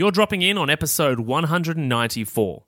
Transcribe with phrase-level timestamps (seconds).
[0.00, 2.64] You're dropping in on episode 194.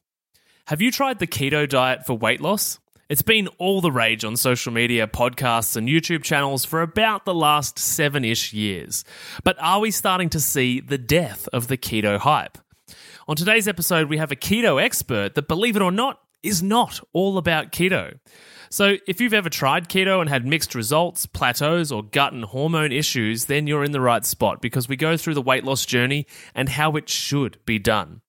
[0.67, 2.79] Have you tried the keto diet for weight loss?
[3.09, 7.33] It's been all the rage on social media, podcasts, and YouTube channels for about the
[7.33, 9.03] last seven ish years.
[9.45, 12.59] But are we starting to see the death of the keto hype?
[13.27, 17.01] On today's episode, we have a keto expert that, believe it or not, is not
[17.15, 18.19] all about keto.
[18.73, 22.91] So, if you've ever tried keto and had mixed results, plateaus, or gut and hormone
[22.91, 26.27] issues, then you're in the right spot because we go through the weight loss journey
[26.55, 28.23] and how it should be done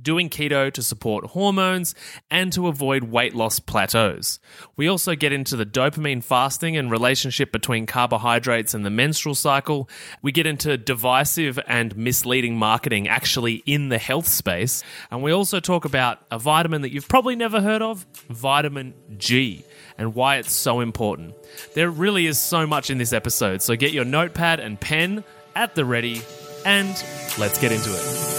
[0.00, 1.94] doing keto to support hormones
[2.30, 4.40] and to avoid weight loss plateaus.
[4.76, 9.88] We also get into the dopamine fasting and relationship between carbohydrates and the menstrual cycle.
[10.22, 14.82] We get into divisive and misleading marketing actually in the health space.
[15.10, 19.64] And we also talk about a vitamin that you've probably never heard of, vitamin G,
[19.98, 21.34] and why it's so important.
[21.74, 25.24] There really is so much in this episode, so get your notepad and pen
[25.54, 26.22] at the ready
[26.64, 26.90] and
[27.38, 28.32] let's get into it.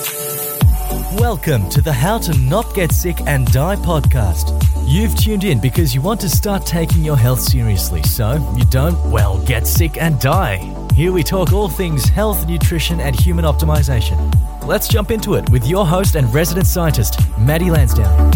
[1.20, 4.60] Welcome to the How to Not Get Sick and Die podcast.
[4.88, 9.00] You've tuned in because you want to start taking your health seriously so you don't,
[9.12, 10.58] well, get sick and die.
[10.94, 14.34] Here we talk all things health, nutrition, and human optimization.
[14.66, 18.32] Let's jump into it with your host and resident scientist, Maddie Lansdowne.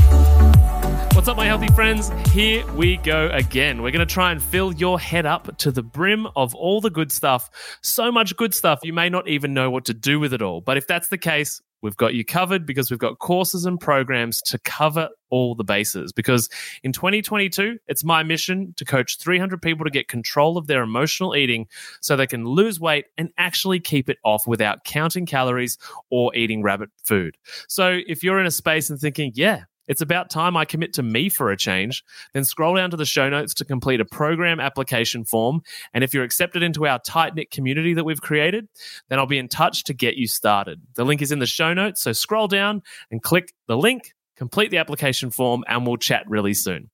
[1.18, 2.12] What's up, my healthy friends?
[2.32, 3.82] Here we go again.
[3.82, 6.92] We're going to try and fill your head up to the brim of all the
[6.92, 7.50] good stuff.
[7.82, 10.62] So much good stuff, you may not even know what to do with it all.
[10.62, 14.42] But if that's the case, We've got you covered because we've got courses and programs
[14.44, 16.12] to cover all the bases.
[16.12, 16.50] Because
[16.82, 21.36] in 2022, it's my mission to coach 300 people to get control of their emotional
[21.36, 21.68] eating
[22.02, 25.78] so they can lose weight and actually keep it off without counting calories
[26.10, 27.38] or eating rabbit food.
[27.68, 31.04] So if you're in a space and thinking, yeah, it's about time I commit to
[31.04, 32.04] me for a change.
[32.34, 35.62] Then scroll down to the show notes to complete a program application form.
[35.94, 38.68] And if you're accepted into our tight knit community that we've created,
[39.10, 40.82] then I'll be in touch to get you started.
[40.96, 42.02] The link is in the show notes.
[42.02, 46.54] So scroll down and click the link, complete the application form, and we'll chat really
[46.54, 46.90] soon.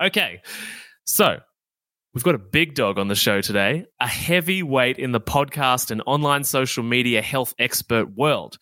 [0.00, 0.42] Okay.
[1.04, 1.40] So
[2.14, 6.02] We've got a big dog on the show today, a heavyweight in the podcast and
[6.04, 8.58] online social media health expert world.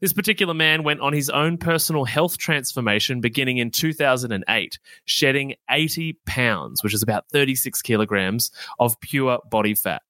[0.00, 6.18] This particular man went on his own personal health transformation beginning in 2008, shedding 80
[6.24, 10.00] pounds, which is about 36 kilograms of pure body fat.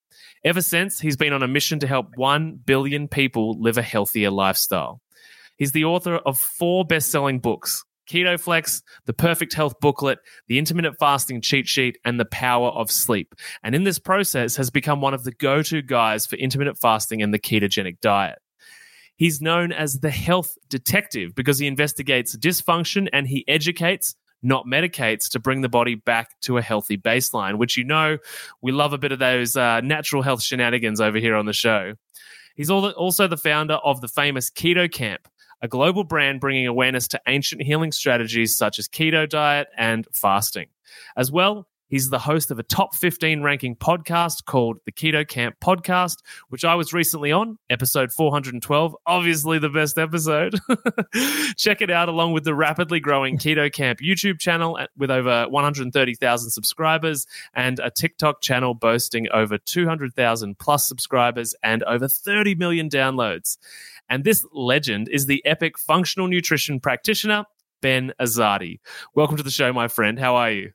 [0.44, 4.30] Ever since, he's been on a mission to help 1 billion people live a healthier
[4.30, 5.00] lifestyle.
[5.56, 10.18] He's the author of four best selling books Keto Flex, The Perfect Health Booklet,
[10.48, 13.34] The Intermittent Fasting Cheat Sheet, and The Power of Sleep.
[13.62, 17.22] And in this process, has become one of the go to guys for intermittent fasting
[17.22, 18.38] and the ketogenic diet.
[19.20, 25.28] He's known as the health detective because he investigates dysfunction and he educates, not medicates,
[25.32, 28.16] to bring the body back to a healthy baseline, which you know
[28.62, 31.96] we love a bit of those uh, natural health shenanigans over here on the show.
[32.54, 35.28] He's also the founder of the famous Keto Kamp,
[35.60, 40.68] a global brand bringing awareness to ancient healing strategies such as keto diet and fasting.
[41.14, 45.56] As well, He's the host of a top 15 ranking podcast called the Keto Kamp
[45.60, 46.18] Podcast,
[46.48, 48.96] which I was recently on, episode 412.
[49.06, 50.54] Obviously, the best episode.
[51.56, 56.50] Check it out along with the rapidly growing Keto Kamp YouTube channel with over 130,000
[56.50, 63.58] subscribers and a TikTok channel boasting over 200,000 plus subscribers and over 30 million downloads.
[64.08, 67.46] And this legend is the epic functional nutrition practitioner,
[67.82, 68.78] Ben Azadi.
[69.16, 70.16] Welcome to the show, my friend.
[70.16, 70.70] How are you?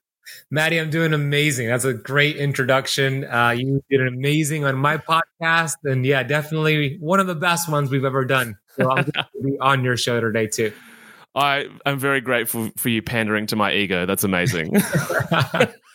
[0.50, 1.68] Maddie, I'm doing amazing.
[1.68, 3.26] That's a great introduction.
[3.26, 7.70] Uh, you did an amazing on my podcast, and yeah, definitely one of the best
[7.70, 8.58] ones we've ever done.
[8.76, 10.72] So I'm going to be on your show today too.
[11.36, 14.06] I am very grateful for you pandering to my ego.
[14.06, 14.74] That's amazing.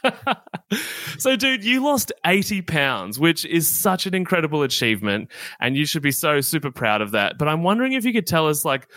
[1.19, 5.31] so, dude, you lost 80 pounds, which is such an incredible achievement.
[5.61, 7.39] And you should be so super proud of that.
[7.39, 8.89] But I'm wondering if you could tell us, like,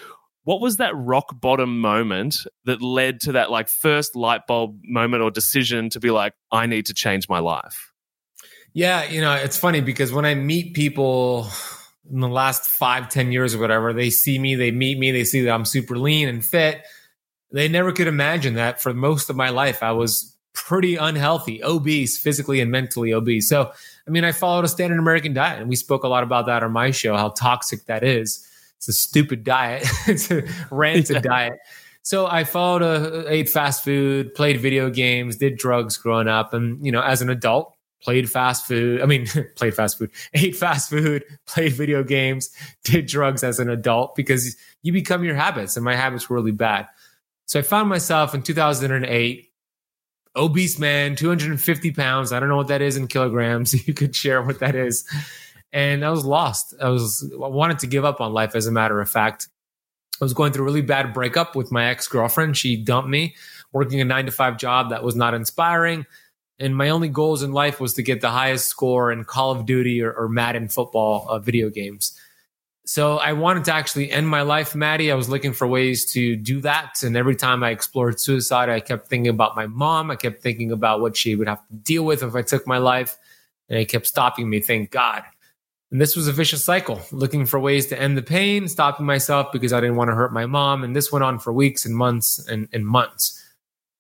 [0.44, 5.24] what was that rock bottom moment that led to that like first light bulb moment
[5.24, 7.92] or decision to be like i need to change my life
[8.74, 11.48] yeah you know it's funny because when i meet people
[12.12, 15.24] in the last five ten years or whatever they see me they meet me they
[15.24, 16.82] see that i'm super lean and fit.
[17.52, 22.18] They never could imagine that for most of my life i was pretty unhealthy obese
[22.18, 23.48] physically and mentally obese.
[23.48, 23.72] So
[24.08, 26.64] i mean i followed a standard american diet and we spoke a lot about that
[26.64, 28.48] on my show how toxic that is
[28.88, 29.88] it's a stupid diet.
[30.08, 31.22] it's a rancid yeah.
[31.22, 31.60] diet.
[32.02, 36.86] So I followed a ate fast food, played video games, did drugs growing up, and
[36.86, 39.02] you know, as an adult, played fast food.
[39.02, 42.50] I mean, played fast food, ate fast food, played video games,
[42.84, 46.52] did drugs as an adult because you become your habits, and my habits were really
[46.52, 46.88] bad.
[47.46, 49.50] So I found myself in 2008,
[50.36, 52.34] obese man, 250 pounds.
[52.34, 53.88] I don't know what that is in kilograms.
[53.88, 55.06] You could share what that is
[55.74, 56.76] and I was lost.
[56.80, 58.56] I was I wanted to give up on life.
[58.56, 59.50] As a matter of fact,
[60.22, 62.56] I was going through a really bad breakup with my ex girlfriend.
[62.56, 63.36] She dumped me,
[63.74, 66.06] working a nine to five job that was not inspiring.
[66.60, 69.66] And my only goals in life was to get the highest score in Call of
[69.66, 72.18] Duty or, or Madden football uh, video games.
[72.86, 75.12] So I wanted to actually end my life, Maddie.
[75.12, 77.02] I was looking for ways to do that.
[77.02, 80.12] And every time I explored suicide, I kept thinking about my mom.
[80.12, 82.78] I kept thinking about what she would have to deal with if I took my
[82.78, 83.18] life.
[83.70, 85.24] And it kept stopping me, thank God.
[85.94, 89.52] And this was a vicious cycle, looking for ways to end the pain, stopping myself
[89.52, 90.84] because I didn't want to hurt my mom.
[90.84, 93.40] And this went on for weeks and months and, and months.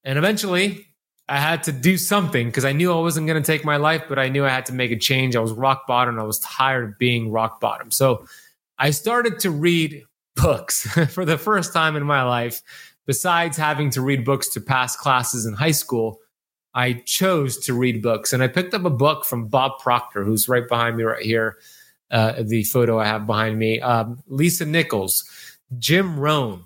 [0.03, 0.87] And eventually,
[1.29, 4.05] I had to do something because I knew I wasn't going to take my life,
[4.09, 5.35] but I knew I had to make a change.
[5.35, 6.19] I was rock bottom.
[6.19, 7.91] I was tired of being rock bottom.
[7.91, 8.25] So
[8.79, 10.03] I started to read
[10.35, 12.63] books for the first time in my life.
[13.05, 16.21] Besides having to read books to pass classes in high school,
[16.73, 18.33] I chose to read books.
[18.33, 21.59] And I picked up a book from Bob Proctor, who's right behind me right here,
[22.13, 23.81] uh, the photo I have behind me.
[23.81, 25.25] Um, Lisa Nichols,
[25.77, 26.65] Jim Rohn,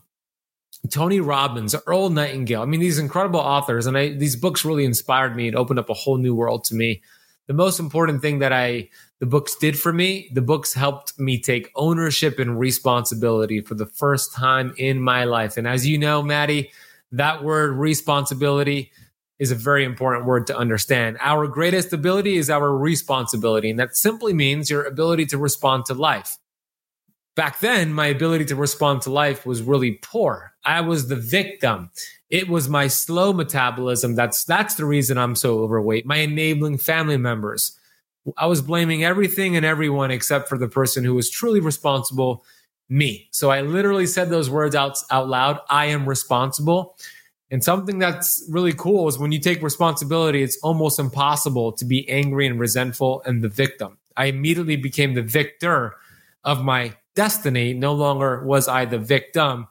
[0.92, 2.62] Tony Robbins, Earl Nightingale.
[2.62, 3.88] I mean, these incredible authors.
[3.88, 6.76] And I, these books really inspired me and opened up a whole new world to
[6.76, 7.02] me.
[7.48, 8.90] The most important thing that I
[9.20, 13.88] the books did for me, the books helped me take ownership and responsibility for the
[13.88, 15.58] first time in my life.
[15.58, 16.70] And as you know, Maddie,
[17.12, 18.92] that word responsibility
[19.40, 21.18] is a very important word to understand.
[21.20, 23.70] Our greatest ability is our responsibility.
[23.70, 26.38] And that simply means your ability to respond to life.
[27.36, 30.54] Back then, my ability to respond to life was really poor.
[30.66, 31.92] I was the victim.
[32.32, 34.16] It was my slow metabolism.
[34.16, 36.06] That's, that's the reason I'm so overweight.
[36.06, 37.78] My enabling family members
[38.36, 42.44] I was blaming everything and everyone except for the person who was truly responsible,
[42.90, 43.30] me.
[43.32, 45.60] So I literally said those words out, out loud.
[45.70, 46.98] I am responsible.
[47.50, 52.08] And something that's really cool is when you take responsibility, it's almost impossible to be
[52.10, 53.98] angry and resentful and the victim.
[54.18, 55.96] I immediately became the victor
[56.44, 57.74] of my destiny.
[57.74, 59.68] No longer was I the victim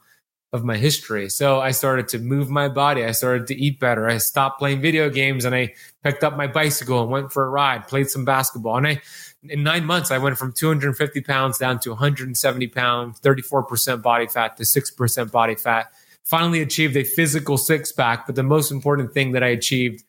[0.53, 1.29] of my history.
[1.29, 3.05] So I started to move my body.
[3.05, 4.09] I started to eat better.
[4.09, 7.51] I stopped playing video games and I picked up my bicycle and went for a
[7.51, 8.77] ride, played some basketball.
[8.79, 9.03] And I,
[9.43, 14.57] in nine months, I went from 250 pounds down to 170 pounds, 34% body fat
[14.57, 15.93] to 6% body fat.
[16.27, 18.27] Finally achieved a physical six pack.
[18.27, 20.03] But the most important thing that I achieved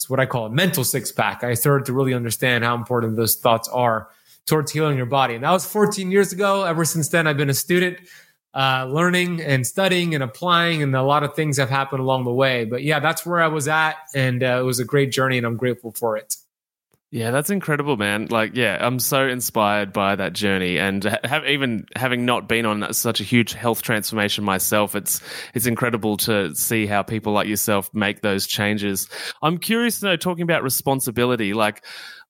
[0.00, 1.44] is what I call a mental six pack.
[1.44, 4.08] I started to really understand how important those thoughts are
[4.46, 5.34] towards healing your body.
[5.34, 6.64] And that was 14 years ago.
[6.64, 7.98] Ever since then, I've been a student
[8.54, 12.32] uh, learning and studying and applying, and a lot of things have happened along the
[12.32, 12.64] way.
[12.64, 15.46] But yeah, that's where I was at, and uh, it was a great journey, and
[15.46, 16.34] I'm grateful for it.
[17.10, 18.26] Yeah, that's incredible, man.
[18.26, 22.92] Like, yeah, I'm so inspired by that journey, and have, even having not been on
[22.92, 25.22] such a huge health transformation myself, it's
[25.54, 29.08] it's incredible to see how people like yourself make those changes.
[29.40, 31.82] I'm curious to know, talking about responsibility, like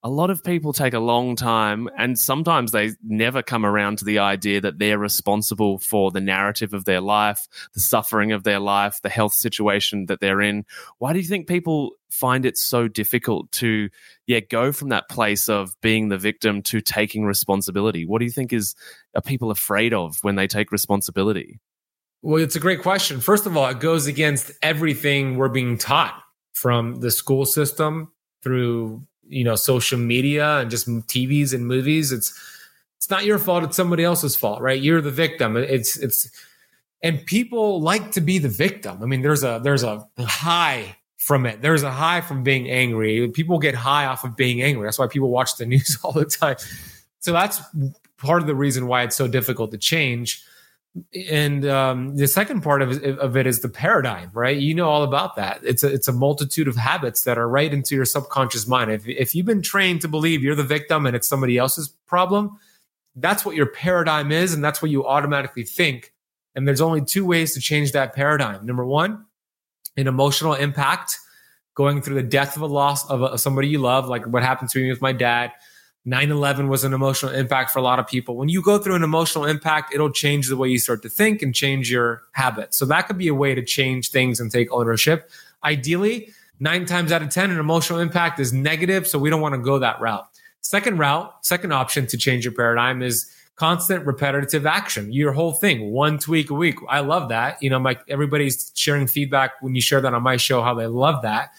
[0.04, 4.04] a lot of people take a long time and sometimes they never come around to
[4.04, 8.60] the idea that they're responsible for the narrative of their life, the suffering of their
[8.60, 10.64] life, the health situation that they're in.
[10.98, 13.88] Why do you think people find it so difficult to
[14.26, 18.06] yeah go from that place of being the victim to taking responsibility?
[18.06, 18.76] What do you think is
[19.16, 21.58] are people afraid of when they take responsibility?
[22.22, 23.20] Well, it's a great question.
[23.20, 26.20] First of all, it goes against everything we're being taught
[26.52, 28.12] from the school system
[28.42, 32.12] through you know social media and just TVs and movies.
[32.12, 32.32] It's
[32.96, 33.64] it's not your fault.
[33.64, 34.80] It's somebody else's fault, right?
[34.80, 35.56] You're the victim.
[35.56, 36.30] It's it's
[37.02, 39.02] and people like to be the victim.
[39.02, 41.62] I mean, there's a there's a high from it.
[41.62, 43.28] There's a high from being angry.
[43.28, 44.86] People get high off of being angry.
[44.86, 46.56] That's why people watch the news all the time.
[47.20, 47.60] So that's
[48.16, 50.44] part of the reason why it's so difficult to change
[51.30, 54.56] and um, the second part of, of it is the paradigm, right?
[54.56, 55.60] You know all about that.
[55.62, 58.90] It's a, it's a multitude of habits that are right into your subconscious mind.
[58.90, 62.58] If, if you've been trained to believe you're the victim and it's somebody else's problem,
[63.16, 66.12] that's what your paradigm is, and that's what you automatically think.
[66.54, 68.64] And there's only two ways to change that paradigm.
[68.66, 69.24] Number one,
[69.96, 71.18] an emotional impact,
[71.74, 74.42] going through the death of a loss of, a, of somebody you love, like what
[74.42, 75.52] happened to me with my dad
[76.08, 78.34] 9 11 was an emotional impact for a lot of people.
[78.34, 81.42] When you go through an emotional impact, it'll change the way you start to think
[81.42, 82.78] and change your habits.
[82.78, 85.30] So that could be a way to change things and take ownership.
[85.62, 89.06] Ideally, nine times out of 10, an emotional impact is negative.
[89.06, 90.26] So we don't want to go that route.
[90.62, 95.12] Second route, second option to change your paradigm is constant repetitive action.
[95.12, 96.76] Your whole thing, one tweak a week.
[96.88, 97.62] I love that.
[97.62, 100.86] You know, my everybody's sharing feedback when you share that on my show, how they
[100.86, 101.50] love that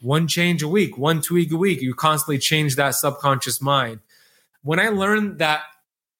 [0.00, 1.80] one change a week, one tweak a week.
[1.80, 4.00] You constantly change that subconscious mind.
[4.62, 5.62] When I learned that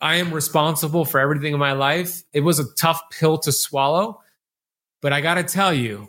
[0.01, 4.21] I am responsible for everything in my life, it was a tough pill to swallow.
[5.01, 6.09] But I got to tell you,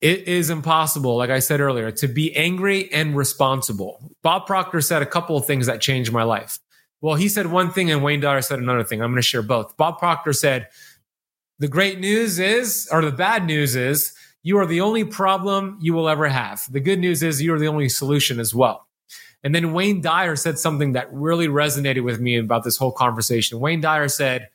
[0.00, 4.10] it is impossible, like I said earlier, to be angry and responsible.
[4.22, 6.58] Bob Proctor said a couple of things that changed my life.
[7.00, 9.00] Well, he said one thing and Wayne Dyer said another thing.
[9.00, 9.76] I'm going to share both.
[9.76, 10.68] Bob Proctor said,
[11.58, 15.94] The great news is, or the bad news is, you are the only problem you
[15.94, 16.62] will ever have.
[16.70, 18.86] The good news is, you are the only solution as well.
[19.44, 23.60] And then Wayne Dyer said something that really resonated with me about this whole conversation.
[23.60, 24.48] Wayne Dyer said,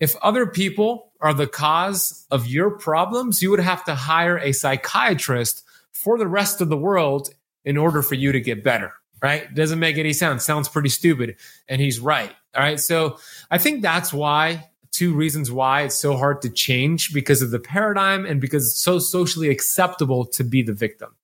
[0.00, 4.52] If other people are the cause of your problems, you would have to hire a
[4.52, 7.30] psychiatrist for the rest of the world
[7.64, 9.54] in order for you to get better right?
[9.54, 10.44] Doesn't make any sense.
[10.44, 11.36] Sounds pretty stupid.
[11.68, 12.32] And he's right.
[12.54, 12.78] All right.
[12.78, 13.18] So
[13.50, 17.58] I think that's why two reasons why it's so hard to change because of the
[17.58, 21.14] paradigm and because it's so socially acceptable to be the victim.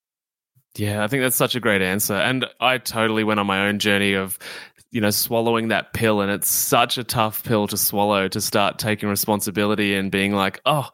[0.75, 2.13] Yeah, I think that's such a great answer.
[2.13, 4.37] And I totally went on my own journey of,
[4.91, 6.21] you know, swallowing that pill.
[6.21, 10.61] And it's such a tough pill to swallow to start taking responsibility and being like,
[10.65, 10.89] oh,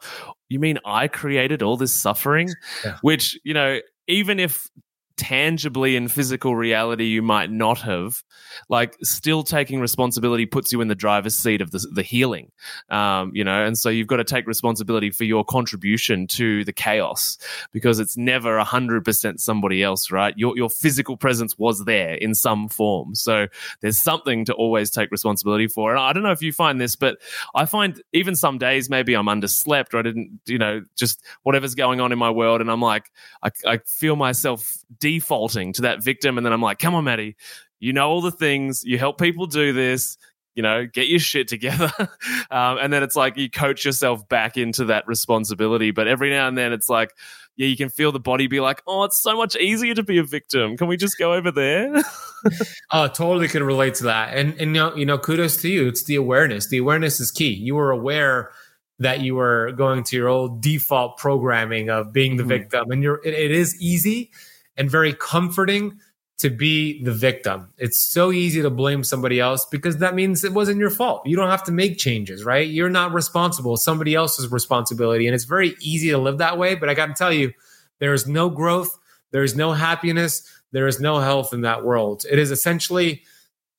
[0.48, 2.50] you mean I created all this suffering?
[2.84, 2.98] Yeah.
[3.02, 4.68] Which, you know, even if
[5.16, 8.22] tangibly in physical reality you might not have
[8.68, 12.50] like still taking responsibility puts you in the driver's seat of the, the healing
[12.90, 13.64] um, you know?
[13.64, 17.38] And so you've got to take responsibility for your contribution to the chaos
[17.72, 20.34] because it's never 100% somebody else right?
[20.36, 23.14] Your, your physical presence was there in some form.
[23.14, 23.46] So
[23.80, 25.90] there's something to always take responsibility for.
[25.90, 27.18] And i don't know if you find this but
[27.54, 31.74] i find even some days maybe i'm underslept or i didn't you know just whatever's
[31.74, 33.10] going on in my world and i'm like
[33.42, 36.36] i, I feel myself defaulting to that victim.
[36.36, 37.36] And then I'm like, come on, Maddie,
[37.78, 40.18] you know all the things, you help people do this,
[40.56, 41.92] you know, get your shit together.
[42.50, 45.92] um, and then it's like you coach yourself back into that responsibility.
[45.92, 47.12] But every now and then it's like,
[47.54, 50.18] yeah, you can feel the body be like, oh, it's so much easier to be
[50.18, 50.76] a victim.
[50.76, 52.02] Can we just go over there?
[52.90, 54.36] oh, totally can relate to that.
[54.36, 55.86] And, and you, know, you know, kudos to you.
[55.86, 56.68] It's the awareness.
[56.68, 57.54] The awareness is key.
[57.54, 58.50] You were aware
[58.98, 62.48] that you were going to your old default programming of being the mm-hmm.
[62.48, 62.90] victim.
[62.90, 64.32] And you're, it, it is easy
[64.76, 65.98] and very comforting
[66.38, 67.72] to be the victim.
[67.78, 71.26] It's so easy to blame somebody else because that means it wasn't your fault.
[71.26, 72.68] You don't have to make changes, right?
[72.68, 73.76] You're not responsible.
[73.78, 75.26] Somebody else's responsibility.
[75.26, 76.74] And it's very easy to live that way.
[76.74, 77.52] But I got to tell you,
[78.00, 78.98] there is no growth,
[79.30, 80.42] there is no happiness,
[80.72, 82.24] there is no health in that world.
[82.30, 83.22] It is essentially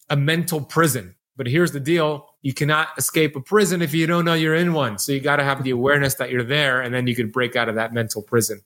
[0.09, 1.13] a mental prison.
[1.35, 4.73] But here's the deal you cannot escape a prison if you don't know you're in
[4.73, 4.97] one.
[4.97, 7.55] So you got to have the awareness that you're there, and then you can break
[7.55, 8.61] out of that mental prison.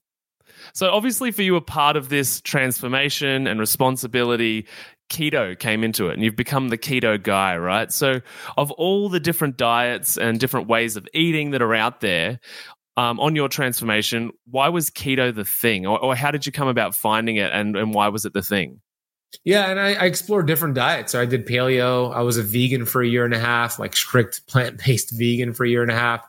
[0.73, 4.67] So obviously, for you, a part of this transformation and responsibility,
[5.09, 7.91] keto came into it, and you've become the keto guy, right?
[7.91, 8.21] So,
[8.57, 12.39] of all the different diets and different ways of eating that are out there,
[12.97, 16.67] um, on your transformation, why was keto the thing, or, or, how did you come
[16.67, 18.81] about finding it, and, and why was it the thing?
[19.45, 21.13] Yeah, and I, I, explored different diets.
[21.13, 22.13] So I did paleo.
[22.13, 25.53] I was a vegan for a year and a half, like strict plant based vegan
[25.53, 26.25] for a year and a half.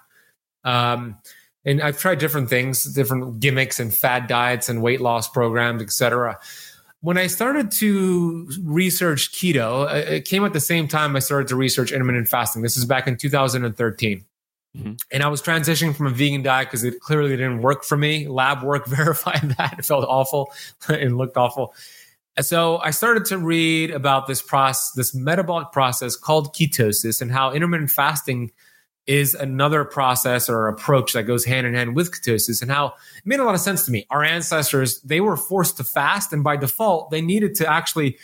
[0.64, 1.18] Um,
[1.64, 6.38] and I've tried different things, different gimmicks and fad diets and weight loss programs, etc.
[7.00, 11.48] When I started to research keto, uh, it came at the same time I started
[11.48, 12.62] to research intermittent fasting.
[12.62, 14.24] This is back in 2013.
[14.76, 14.92] Mm-hmm.
[15.10, 18.26] And I was transitioning from a vegan diet because it clearly didn't work for me.
[18.26, 19.78] Lab work verified that.
[19.78, 20.52] It felt awful
[20.88, 21.74] and looked awful.
[22.40, 27.52] So I started to read about this process, this metabolic process called ketosis and how
[27.52, 28.52] intermittent fasting
[29.06, 32.92] is another process or approach that goes hand in hand with ketosis and how it
[33.24, 34.06] made a lot of sense to me.
[34.10, 38.18] Our ancestors, they were forced to fast and by default, they needed to actually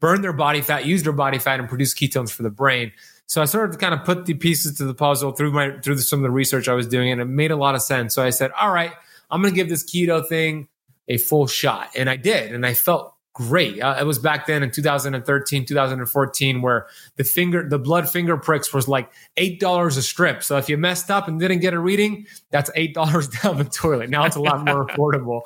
[0.00, 2.92] burn their body fat, use their body fat and produce ketones for the brain.
[3.26, 5.98] So I started to kind of put the pieces to the puzzle through my through
[5.98, 8.14] some of the research I was doing and it made a lot of sense.
[8.14, 8.92] So I said, "All right,
[9.30, 10.68] I'm going to give this keto thing
[11.08, 13.82] a full shot." And I did, and I felt great.
[13.82, 18.72] Uh, it was back then in 2013, 2014, where the finger, the blood finger pricks
[18.72, 20.42] was like eight dollars a strip.
[20.42, 23.64] So if you messed up and didn't get a reading, that's eight dollars down the
[23.64, 24.08] toilet.
[24.08, 25.42] Now it's a lot more affordable.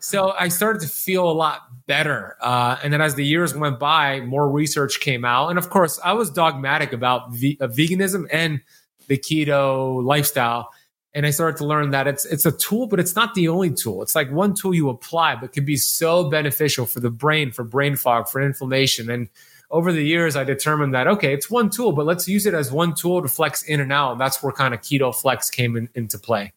[0.00, 2.36] So I started to feel a lot better.
[2.40, 5.98] Uh, and then as the years went by, more research came out, and of course,
[6.04, 8.60] I was dogmatic about ve- veganism and
[9.08, 10.70] the keto lifestyle
[11.14, 13.70] and I started to learn that it's it's a tool, but it's not the only
[13.70, 14.02] tool.
[14.02, 17.64] It's like one tool you apply, but can be so beneficial for the brain, for
[17.64, 19.10] brain fog, for inflammation.
[19.10, 19.28] And
[19.70, 22.72] over the years, I determined that okay, it's one tool, but let's use it as
[22.72, 24.12] one tool to flex in and out.
[24.12, 26.52] And that's where kind of keto flex came in, into play.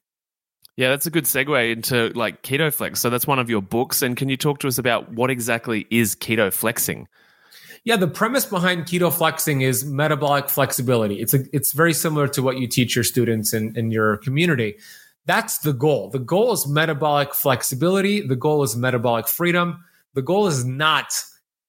[0.78, 3.00] Yeah, that's a good segue into like keto flex.
[3.00, 4.02] So that's one of your books.
[4.02, 7.08] And can you talk to us about what exactly is keto flexing?
[7.86, 11.22] Yeah, the premise behind keto flexing is metabolic flexibility.
[11.22, 14.78] It's a, it's very similar to what you teach your students in, in your community.
[15.28, 16.10] That's the goal.
[16.10, 18.22] The goal is metabolic flexibility.
[18.26, 19.84] The goal is metabolic freedom.
[20.16, 21.14] The goal is not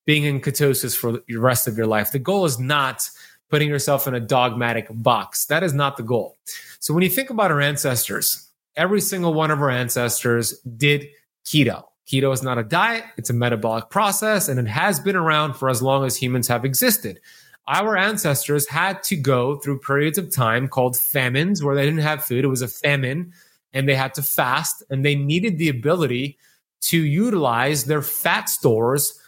[0.07, 2.13] being in ketosis for the rest of your life.
[2.13, 3.11] The goal is not
[3.51, 5.45] putting yourself in a dogmatic box.
[5.47, 6.37] That is not the goal.
[6.81, 11.09] So when you think about our ancestors, every single one of our ancestors did
[11.45, 11.85] keto.
[12.07, 15.69] Keto is not a diet, it's a metabolic process, and it has been around for
[15.69, 17.21] as long as humans have existed.
[17.69, 22.25] our ancestors had to go through periods of time called famines where they didn't have
[22.25, 22.45] food.
[22.45, 23.33] It was a famine
[23.73, 26.39] and they had to fast and they needed the ability
[26.83, 29.21] to utilize their fat stores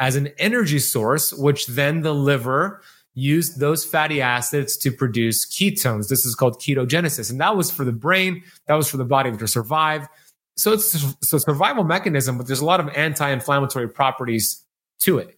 [0.00, 2.82] as an energy source, which then the liver
[3.14, 6.08] used those fatty acids to produce ketones.
[6.08, 7.30] This is called ketogenesis.
[7.30, 10.08] And that was for the brain, that was for the body to survive.
[10.56, 14.62] So it's, a survival mechanism, but there's a lot of anti inflammatory properties
[15.00, 15.36] to it.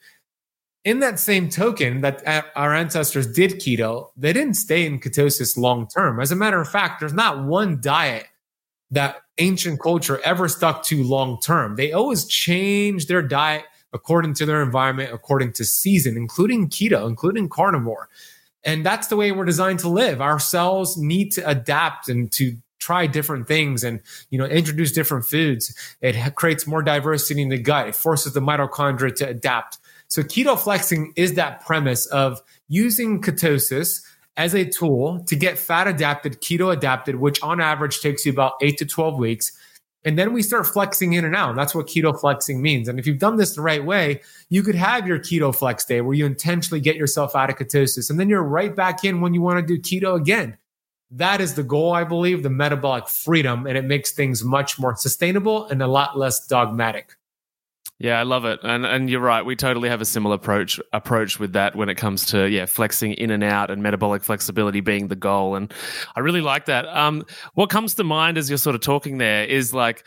[0.84, 2.22] In that same token, that
[2.54, 6.20] our ancestors did keto, they didn't stay in ketosis long term.
[6.20, 8.26] As a matter of fact, there's not one diet
[8.90, 11.76] that ancient culture ever stuck to long term.
[11.76, 17.48] They always changed their diet according to their environment, according to season, including keto, including
[17.48, 18.08] carnivore.
[18.62, 20.20] And that's the way we're designed to live.
[20.20, 24.00] Our cells need to adapt and to try different things and
[24.30, 28.40] you know introduce different foods it creates more diversity in the gut it forces the
[28.40, 34.02] mitochondria to adapt so keto flexing is that premise of using ketosis
[34.36, 38.52] as a tool to get fat adapted keto adapted which on average takes you about
[38.62, 39.50] 8 to 12 weeks
[40.04, 41.56] and then we start flexing in and out.
[41.56, 42.86] That's what keto flexing means.
[42.86, 46.00] And if you've done this the right way, you could have your keto flex day
[46.00, 49.34] where you intentionally get yourself out of ketosis and then you're right back in when
[49.34, 50.58] you want to do keto again.
[51.10, 53.66] That is the goal, I believe, the metabolic freedom.
[53.66, 57.16] And it makes things much more sustainable and a lot less dogmatic.
[57.98, 59.42] Yeah, I love it, and and you're right.
[59.42, 63.14] We totally have a similar approach approach with that when it comes to yeah flexing
[63.14, 65.56] in and out and metabolic flexibility being the goal.
[65.56, 65.72] And
[66.14, 66.86] I really like that.
[66.88, 70.06] Um, what comes to mind as you're sort of talking there is like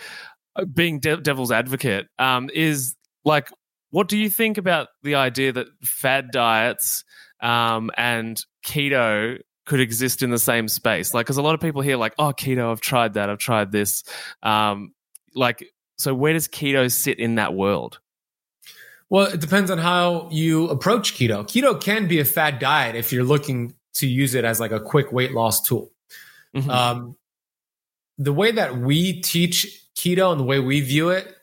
[0.55, 2.07] uh, being de- devil's advocate.
[2.19, 3.49] Um, is like
[3.89, 7.03] what do you think about the idea that fad diets
[7.41, 9.39] um, and keto
[9.69, 11.13] could exist in the same space?
[11.13, 13.71] Like, because a lot of people hear like, oh, keto, I've tried that, I've tried
[13.71, 14.03] this.
[14.43, 14.93] Um,
[15.33, 17.99] like so where does keto sit in that world?
[19.09, 21.43] Well, it depends on how you approach keto.
[21.43, 24.79] Keto can be a fad diet if you're looking to use it as like a
[24.79, 25.91] quick weight loss tool.
[26.55, 26.69] Mm-hmm.
[26.69, 27.15] Um,
[28.17, 31.35] the way that we teach keto and the way we view it,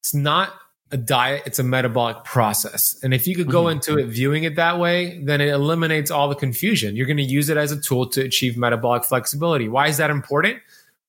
[0.00, 0.52] it's not
[0.92, 2.98] a diet, it's a metabolic process.
[3.02, 3.76] And if you could go mm-hmm.
[3.76, 6.96] into it viewing it that way, then it eliminates all the confusion.
[6.96, 9.68] You're going to use it as a tool to achieve metabolic flexibility.
[9.68, 10.58] Why is that important?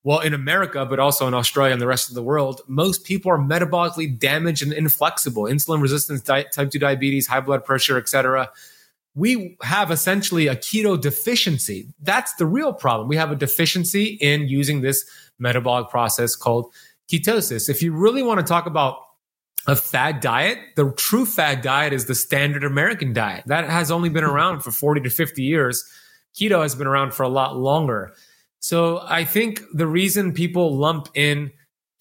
[0.03, 3.31] well, in America, but also in Australia and the rest of the world, most people
[3.31, 5.43] are metabolically damaged and inflexible.
[5.43, 8.49] Insulin resistance, type 2 diabetes, high blood pressure, etc.
[9.13, 11.87] We have essentially a keto deficiency.
[12.01, 13.09] That's the real problem.
[13.09, 15.05] We have a deficiency in using this
[15.37, 16.73] metabolic process called
[17.11, 17.69] ketosis.
[17.69, 19.01] If you really want to talk about
[19.67, 23.43] a fad diet, the true fad diet is the standard American diet.
[23.45, 25.83] That has only been around for 40 to 50 years.
[26.35, 28.13] Keto has been around for a lot longer.
[28.59, 31.51] So I think the reason people lump in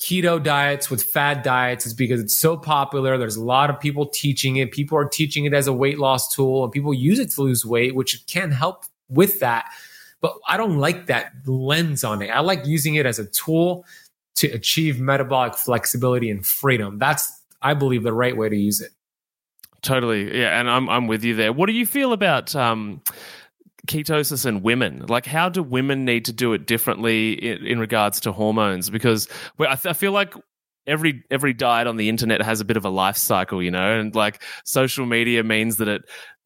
[0.01, 3.19] keto diets with fad diets is because it's so popular.
[3.19, 4.73] There's a lot of people teaching it.
[4.73, 7.67] People are teaching it as a weight loss tool and people use it to lose
[7.67, 9.67] weight, which can help with that.
[10.23, 12.29] But I don't like that lens on it.
[12.29, 13.85] I like using it as a tool
[14.37, 16.99] to achieve metabolic flexibility and freedom.
[16.99, 18.91] That's, I believe, the right way to use it.
[19.83, 20.39] Totally.
[20.39, 20.59] Yeah.
[20.59, 21.53] And I'm, I'm with you there.
[21.53, 23.03] What do you feel about, um,
[23.87, 25.07] ketosis and women?
[25.07, 28.91] Like, how do women need to do it differently in, in regards to hormones?
[28.91, 29.27] Because
[29.59, 30.35] I, th- I feel like
[30.91, 33.99] every every diet on the internet has a bit of a life cycle, you know,
[33.99, 36.03] and like social media means that it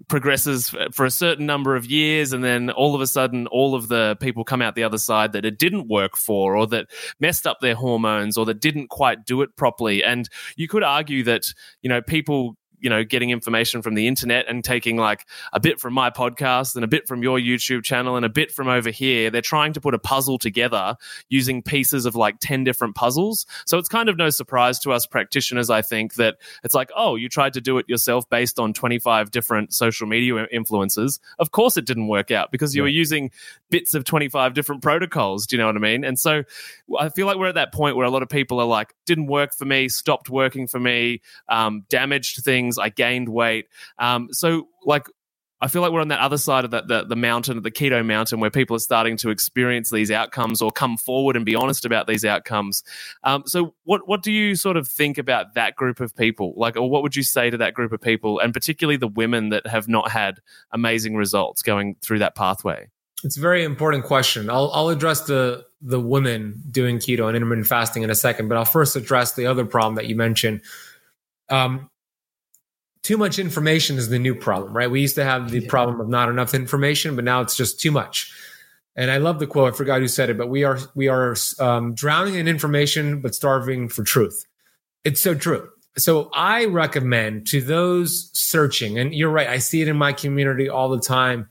[0.09, 3.89] progresses for a certain number of years and then all of a sudden all of
[3.89, 6.87] the people come out the other side that it didn't work for or that
[7.21, 10.05] messed up their hormones or that didn't quite do it properly.
[10.05, 11.47] And you could argue that
[11.81, 15.81] you know people you know getting information from the internet and taking like a bit
[15.81, 18.91] from my podcast and a bit from your YouTube channel and a bit from over
[18.91, 19.31] here.
[19.31, 20.97] They're trying to put a puzzle together
[21.31, 23.47] using pieces of like 10 different puzzles.
[23.65, 27.17] So it's kind of no surprise to us practitioners, I think, that it's like, oh,
[27.17, 31.21] you tried to do it yourself based on 25 different social media influences.
[31.39, 32.85] Of course it didn't work out because you yeah.
[32.85, 33.31] were using
[33.75, 35.49] bits of 25 different protocols.
[35.49, 36.05] Do you know what I mean?
[36.05, 36.45] And so
[36.97, 39.27] I feel like we're at that point where a lot of people are like, didn't
[39.27, 42.79] work for me, stopped working for me, um, damaged things.
[42.79, 43.67] I gained weight.
[43.99, 45.09] Um, so like
[45.61, 48.07] I feel like we're on that other side of the, the, the mountain, the keto
[48.07, 51.85] mountain, where people are starting to experience these outcomes or come forward and be honest
[51.85, 52.85] about these outcomes.
[53.25, 56.55] Um, so, what what do you sort of think about that group of people?
[56.57, 59.49] Like, or what would you say to that group of people, and particularly the women
[59.49, 60.39] that have not had
[60.71, 62.91] amazing results going through that pathway?
[63.25, 64.51] It's a very important question.
[64.51, 68.57] I'll I'll address the the women doing keto and intermittent fasting in a second, but
[68.57, 70.61] I'll first address the other problem that you mentioned.
[71.49, 71.91] Um,
[73.03, 74.91] too much information is the new problem, right?
[74.91, 75.69] We used to have the yeah.
[75.69, 78.33] problem of not enough information, but now it's just too much.
[78.97, 79.75] And I love the quote.
[79.75, 83.35] I forgot who said it, but we are we are um, drowning in information but
[83.35, 84.47] starving for truth.
[85.05, 85.69] It's so true.
[85.97, 90.69] So I recommend to those searching, and you're right, I see it in my community
[90.69, 91.49] all the time.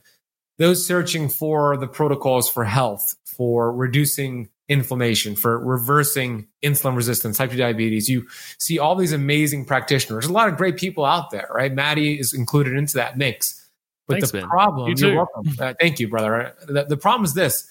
[0.58, 7.50] Those searching for the protocols for health, for reducing inflammation, for reversing insulin resistance, type
[7.50, 8.08] 2 diabetes.
[8.08, 8.26] You
[8.58, 10.22] see all these amazing practitioners.
[10.22, 11.72] There's a lot of great people out there, right?
[11.72, 13.60] Maddie is included into that mix.
[14.06, 15.52] But Thanks, the problem, You you are welcome.
[15.58, 16.54] Uh, thank you, brother.
[16.66, 17.68] The, the problem is this.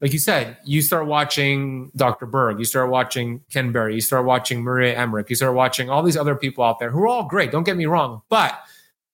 [0.00, 2.26] Like you said, you start watching Dr.
[2.26, 6.02] Berg, you start watching Ken Berry, you start watching Maria Emmerich, you start watching all
[6.02, 7.50] these other people out there who are all great.
[7.50, 8.58] Don't get me wrong, but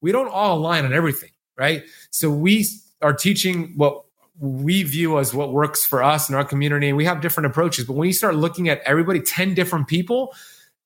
[0.00, 1.84] we don't all align on everything, right?
[2.10, 2.66] So we
[3.02, 4.04] are teaching what
[4.38, 7.84] we view as what works for us in our community, and we have different approaches.
[7.84, 10.34] But when you start looking at everybody, 10 different people,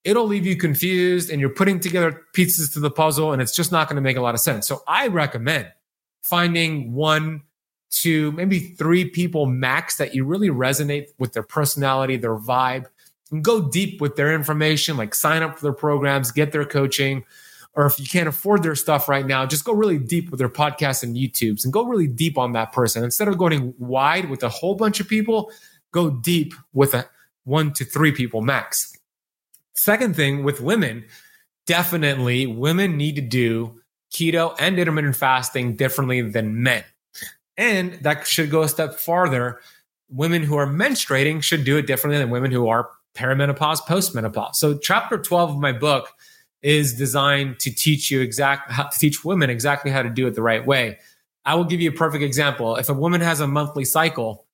[0.05, 3.73] it'll leave you confused and you're putting together pieces to the puzzle, and it's just
[3.73, 4.67] not going to make a lot of sense.
[4.67, 5.73] So I recommend
[6.23, 7.43] finding one,
[7.91, 12.87] two, maybe three people max that you really resonate with their personality, their vibe,
[13.31, 17.25] and go deep with their information, like sign up for their programs, get their coaching.
[17.77, 20.49] Or if you can't afford their stuff right now, just go really deep with their
[20.49, 23.05] podcasts and YouTubes and go really deep on that person.
[23.05, 25.53] Instead of going wide with a whole bunch of people,
[25.93, 27.07] go deep with a
[27.45, 28.97] one to three people max.
[29.75, 31.05] Second thing with women,
[31.67, 33.79] definitely women need to do
[34.11, 36.83] keto and intermittent fasting differently than men.
[37.59, 39.61] And that should go a step farther.
[40.09, 44.55] Women who are menstruating should do it differently than women who are perimenopause, postmenopause.
[44.55, 46.09] So, chapter 12 of my book
[46.63, 50.35] is designed to teach you exact how to teach women exactly how to do it
[50.35, 50.99] the right way.
[51.45, 52.77] I will give you a perfect example.
[52.77, 54.47] If a woman has a monthly cycle,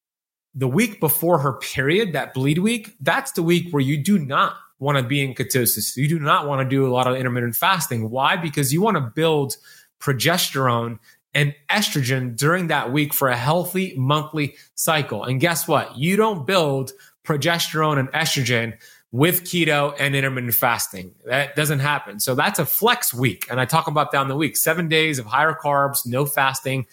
[0.54, 4.56] the week before her period, that bleed week, that's the week where you do not
[4.78, 5.96] want to be in ketosis.
[5.96, 8.10] You do not want to do a lot of intermittent fasting.
[8.10, 8.36] Why?
[8.36, 9.56] Because you want to build
[10.00, 10.98] progesterone
[11.32, 15.24] and estrogen during that week for a healthy monthly cycle.
[15.24, 15.96] And guess what?
[15.96, 16.92] You don't build
[17.24, 18.74] progesterone and estrogen
[19.12, 21.14] with keto and intermittent fasting.
[21.26, 22.18] That doesn't happen.
[22.18, 23.46] So that's a flex week.
[23.50, 26.86] And I talk about down the week, seven days of higher carbs, no fasting.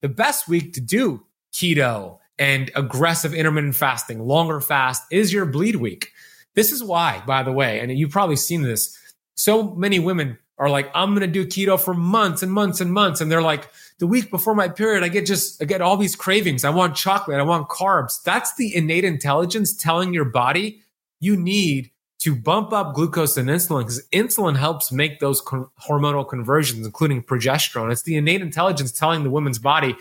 [0.00, 5.76] The best week to do keto and aggressive intermittent fasting, longer fast is your bleed
[5.76, 6.12] week.
[6.54, 8.98] This is why, by the way, and you've probably seen this.
[9.34, 12.92] So many women are like, I'm going to do keto for months and months and
[12.92, 13.20] months.
[13.20, 13.68] And they're like,
[13.98, 16.64] the week before my period, I get just, I get all these cravings.
[16.64, 17.38] I want chocolate.
[17.38, 18.22] I want carbs.
[18.22, 20.82] That's the innate intelligence telling your body
[21.20, 26.84] you need to bump up glucose and insulin because insulin helps make those hormonal conversions,
[26.84, 27.90] including progesterone.
[27.90, 29.96] It's the innate intelligence telling the woman's body,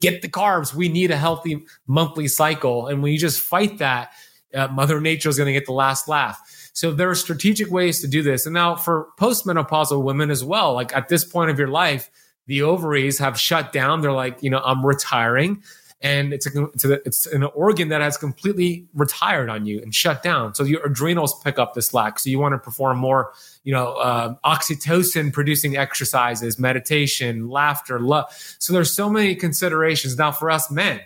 [0.00, 0.72] get the carbs.
[0.72, 2.86] We need a healthy monthly cycle.
[2.86, 4.12] And when you just fight that,
[4.54, 6.40] uh, Mother Nature is going to get the last laugh.
[6.74, 8.46] So there are strategic ways to do this.
[8.46, 12.08] And now for postmenopausal women as well, like at this point of your life,
[12.46, 14.00] the ovaries have shut down.
[14.00, 15.62] They're like, you know, I'm retiring.
[16.04, 19.94] And it's a, it's, a, it's an organ that has completely retired on you and
[19.94, 20.54] shut down.
[20.54, 22.18] So your adrenals pick up the slack.
[22.18, 23.32] So you want to perform more,
[23.64, 28.26] you know, uh, oxytocin producing exercises, meditation, laughter, love.
[28.58, 30.18] So there's so many considerations.
[30.18, 31.00] Now for us men,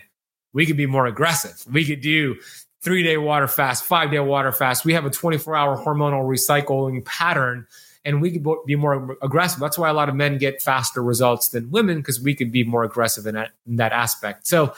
[0.51, 1.63] we could be more aggressive.
[1.73, 2.35] We could do
[2.81, 4.83] three day water fast, five day water fast.
[4.83, 7.67] We have a 24 hour hormonal recycling pattern
[8.05, 9.59] and we could be more aggressive.
[9.59, 12.63] That's why a lot of men get faster results than women because we could be
[12.63, 14.47] more aggressive in that, in that aspect.
[14.47, 14.73] So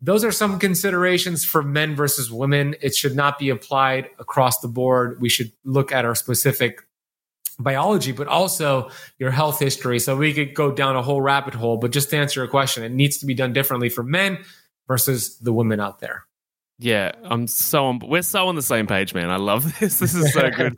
[0.00, 2.74] those are some considerations for men versus women.
[2.82, 5.20] It should not be applied across the board.
[5.20, 6.80] We should look at our specific
[7.58, 9.98] biology, but also your health history.
[9.98, 12.82] So we could go down a whole rabbit hole, but just to answer your question,
[12.82, 14.38] it needs to be done differently for men
[14.86, 16.24] versus the women out there.
[16.78, 18.00] Yeah, I'm so on.
[18.00, 19.30] We're so on the same page, man.
[19.30, 19.98] I love this.
[19.98, 20.74] This is so good.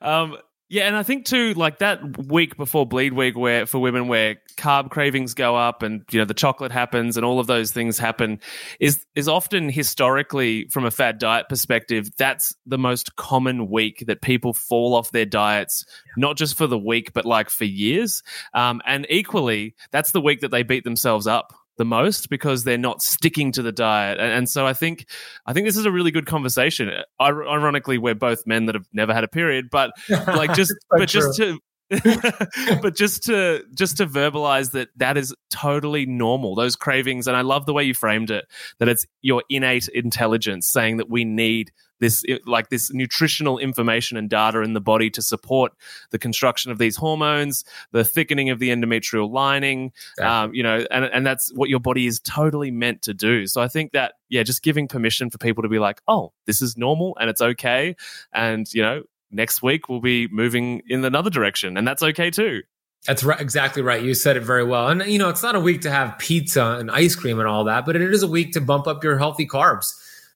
[0.00, 0.38] um,
[0.74, 4.38] yeah, and I think too, like that week before bleed week, where for women, where
[4.56, 7.96] carb cravings go up, and you know the chocolate happens, and all of those things
[7.96, 8.40] happen,
[8.80, 14.20] is is often historically, from a fad diet perspective, that's the most common week that
[14.20, 15.84] people fall off their diets,
[16.16, 18.24] not just for the week, but like for years.
[18.52, 22.78] Um, and equally, that's the week that they beat themselves up the most because they're
[22.78, 25.06] not sticking to the diet and, and, so i think
[25.46, 29.12] i think this is a really good conversation ironically we're both men that have never
[29.12, 31.20] had a period but like just but true.
[31.20, 31.58] just to
[32.82, 37.42] but just to just to verbalize that that is totally normal those cravings and i
[37.42, 38.46] love the way you framed it
[38.78, 41.70] that it's your innate intelligence saying that we need
[42.00, 45.72] this like this nutritional information and data in the body to support
[46.10, 50.24] the construction of these hormones, the thickening of the endometrial lining, exactly.
[50.24, 53.46] um, you know, and and that's what your body is totally meant to do.
[53.46, 56.60] So I think that yeah, just giving permission for people to be like, oh, this
[56.60, 57.96] is normal and it's okay,
[58.32, 59.02] and you know,
[59.34, 62.62] next week we'll be moving in another direction, and that's okay too.
[63.06, 64.02] That's right, exactly right.
[64.02, 64.88] You said it very well.
[64.88, 67.64] And you know, it's not a week to have pizza and ice cream and all
[67.64, 69.86] that, but it is a week to bump up your healthy carbs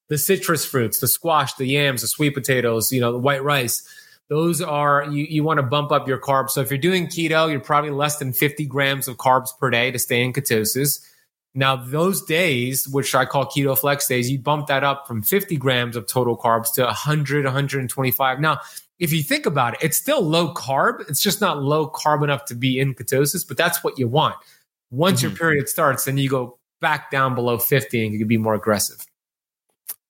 [0.08, 3.82] the citrus fruits, the squash, the yams, the sweet potatoes, you know, the white rice.
[4.28, 6.50] those are you, you want to bump up your carbs.
[6.50, 9.90] So if you're doing keto, you're probably less than 50 grams of carbs per day
[9.90, 11.02] to stay in ketosis.
[11.54, 15.56] Now, those days, which I call keto flex days, you bump that up from 50
[15.56, 18.40] grams of total carbs to 100, 125.
[18.40, 18.60] Now,
[18.98, 21.08] if you think about it, it's still low carb.
[21.08, 24.36] It's just not low carb enough to be in ketosis, but that's what you want.
[24.90, 25.28] Once mm-hmm.
[25.28, 28.54] your period starts, then you go back down below 50 and you can be more
[28.54, 29.06] aggressive.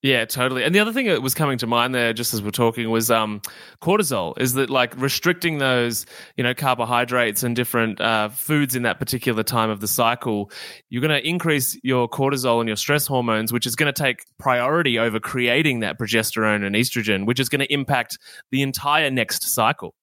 [0.01, 0.63] Yeah, totally.
[0.63, 3.11] And the other thing that was coming to mind there, just as we're talking, was
[3.11, 3.41] um,
[3.83, 4.39] cortisol.
[4.41, 6.07] Is that like restricting those,
[6.37, 10.53] you know, carbohydrates and different uh, foods in that particular time of the cycle?
[10.89, 14.21] You're going to increase your cortisol and your stress hormones, which is going to take
[14.39, 18.19] priority over creating that progesterone and estrogen, which is going to impact
[18.53, 19.95] the entire next cycle.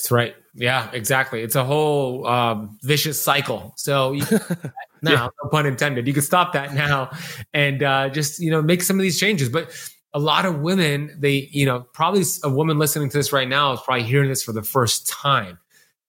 [0.00, 0.34] That's right.
[0.54, 1.42] Yeah, exactly.
[1.42, 3.74] It's a whole um, vicious cycle.
[3.76, 4.24] So you,
[5.02, 5.28] now, yeah.
[5.42, 7.10] no pun intended, you can stop that now
[7.52, 9.50] and uh, just you know make some of these changes.
[9.50, 9.70] But
[10.14, 13.74] a lot of women, they you know probably a woman listening to this right now
[13.74, 15.58] is probably hearing this for the first time,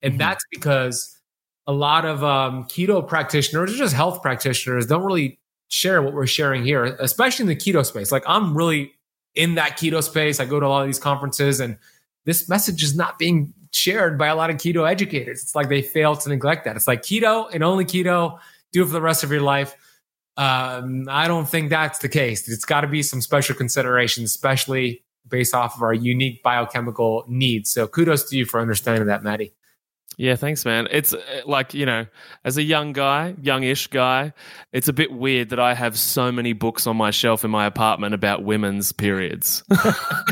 [0.01, 0.19] and mm-hmm.
[0.19, 1.19] that's because
[1.67, 6.25] a lot of um, keto practitioners or just health practitioners don't really share what we're
[6.27, 8.10] sharing here, especially in the keto space.
[8.10, 8.93] Like I'm really
[9.36, 10.39] in that keto space.
[10.39, 11.77] I go to a lot of these conferences and
[12.26, 15.42] this message is not being shared by a lot of keto educators.
[15.42, 16.76] It's like they fail to neglect that.
[16.76, 18.40] It's like keto and only keto,
[18.72, 19.76] do it for the rest of your life.
[20.38, 22.48] Um, I don't think that's the case.
[22.48, 27.72] It's got to be some special considerations, especially based off of our unique biochemical needs.
[27.72, 29.54] So kudos to you for understanding that, Maddie.
[30.17, 30.88] Yeah, thanks, man.
[30.91, 32.06] It's uh, like, you know,
[32.43, 34.34] as a young guy, youngish guy,
[34.74, 37.65] it's a bit weird that I have so many books on my shelf in my
[37.65, 39.63] apartment about women's periods.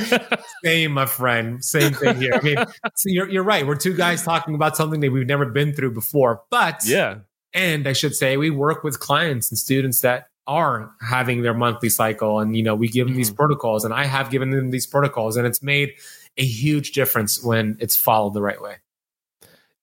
[0.63, 1.63] Same, my friend.
[1.63, 2.33] Same thing here.
[2.35, 2.57] I mean,
[2.95, 3.65] so you're, you're right.
[3.65, 6.41] We're two guys talking about something that we've never been through before.
[6.49, 7.19] But, yeah.
[7.53, 11.89] And I should say, we work with clients and students that are having their monthly
[11.89, 13.37] cycle and, you know, we give them these mm-hmm.
[13.37, 15.93] protocols and I have given them these protocols and it's made
[16.37, 18.77] a huge difference when it's followed the right way.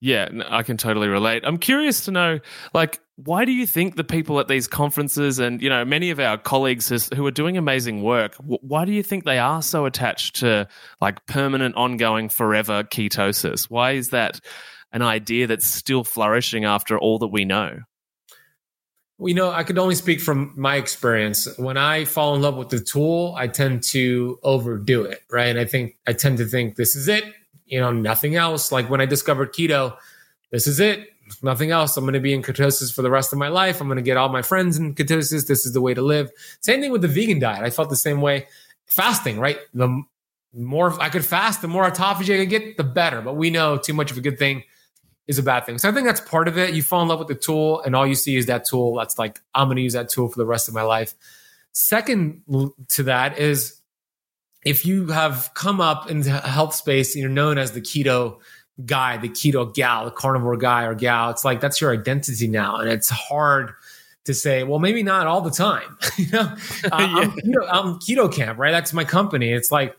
[0.07, 1.43] Yeah, I can totally relate.
[1.45, 2.39] I'm curious to know,
[2.73, 6.21] like, why do you think the people at these conferences and, you know, many of
[6.21, 10.37] our colleagues who are doing amazing work, why do you think they are so attached
[10.37, 10.69] to
[11.01, 13.65] like permanent, ongoing, forever ketosis?
[13.69, 14.39] Why is that
[14.93, 17.81] an idea that's still flourishing after all that we know?
[19.19, 21.49] Well, you know, I could only speak from my experience.
[21.59, 25.49] When I fall in love with the tool, I tend to overdo it, right?
[25.49, 27.25] And I think I tend to think this is it
[27.67, 28.73] you know, nothing else.
[28.73, 29.97] Like when I discovered keto,
[30.51, 31.09] this is it.
[31.43, 31.97] Nothing else.
[31.97, 33.81] I'm going to be in ketosis for the rest of my life.
[33.81, 35.49] I'm going to get all my friends in ketosis.
[35.49, 36.31] This is the way to live.
[36.61, 37.65] Same thing with the vegan diet.
[37.65, 38.47] I felt the same way.
[38.87, 39.59] Fasting, right?
[39.75, 40.05] The
[40.55, 43.21] more I could fast, the more autophagy I could get, the better.
[43.21, 44.63] But we know too much of a good thing
[45.27, 45.79] is a bad thing.
[45.79, 46.75] So I think that's part of it.
[46.75, 48.95] You fall in love with the tool, and all you see is that tool.
[48.95, 51.15] That's like, I'm going to use that tool for the rest of my life.
[51.73, 52.43] Second
[52.91, 53.76] to that is
[54.67, 58.39] if you have come up in the health space, and you're known as the keto
[58.85, 61.31] guy, the keto gal, the carnivore guy or gal.
[61.31, 63.73] It's like that's your identity now, and it's hard
[64.25, 64.65] to say.
[64.65, 65.97] Well, maybe not all the time.
[66.17, 66.91] you know, uh, yeah.
[66.93, 68.73] I'm, keto, I'm Keto Kamp, right?
[68.73, 69.53] That's my company.
[69.53, 69.97] It's like,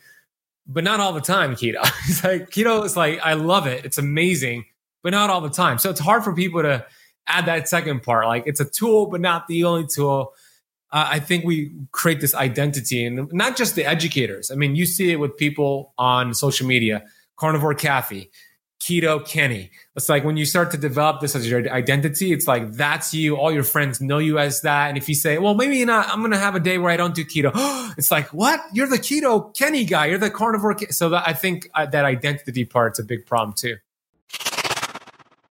[0.68, 1.56] but not all the time.
[1.56, 1.80] Keto.
[2.10, 3.86] It's like keto is like I love it.
[3.86, 4.66] It's amazing,
[5.02, 5.78] but not all the time.
[5.78, 6.86] So it's hard for people to
[7.26, 8.26] add that second part.
[8.26, 10.34] Like it's a tool, but not the only tool
[10.92, 14.52] uh, I think we create this identity and not just the educators.
[14.52, 17.04] I mean, you see it with people on social media,
[17.36, 18.32] carnivore Kathy,
[18.80, 19.72] keto Kenny.
[19.96, 23.36] It's like when you start to develop this as your identity, it's like that's you.
[23.36, 24.88] All your friends know you as that.
[24.88, 26.98] And if you say, well, maybe not, I'm going to have a day where I
[26.98, 27.52] don't do keto.
[27.98, 28.62] it's like, what?
[28.72, 30.06] You're the keto Kenny guy.
[30.06, 30.78] You're the carnivore.
[30.92, 33.78] So that, I think uh, that identity part's a big problem too.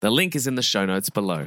[0.00, 1.46] The link is in the show notes below.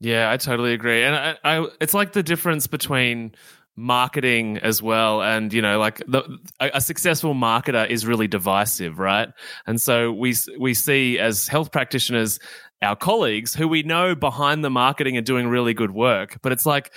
[0.00, 1.04] Yeah, I totally agree.
[1.04, 3.34] And I, I, it's like the difference between
[3.74, 6.22] marketing as well and you know like the,
[6.60, 9.30] a, a, successful marketer is really divisive right
[9.66, 12.38] and so we we see as health practitioners
[12.82, 16.66] our colleagues who we know behind the marketing are doing really good work but it's
[16.66, 16.92] like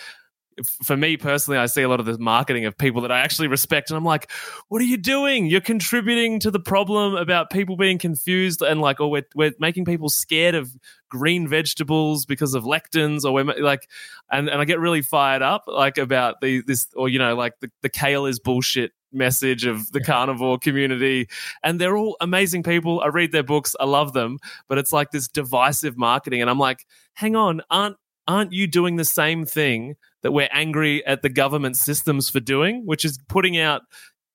[0.84, 3.48] for me personally, I see a lot of the marketing of people that I actually
[3.48, 4.32] respect, and I'm like,
[4.70, 5.48] "What are you doing?
[5.48, 9.86] You're contributing to the problem about people being confused, and like, or we're we're making
[9.86, 10.76] people scared of
[11.10, 13.90] green vegetables because of lectins, or we're like,
[14.32, 17.60] and and I get really fired up like about the this, or you know, like
[17.60, 20.06] the the kale is bullshit message of the yeah.
[20.06, 21.30] carnivore community.
[21.64, 23.00] And they're all amazing people.
[23.00, 23.74] I read their books.
[23.80, 24.40] I love them.
[24.68, 27.62] But it's like this divisive marketing and i'm like hang on.
[27.70, 32.40] Aren't aren't you doing the same thing that we're angry at the government systems for
[32.40, 33.82] doing, which is putting out,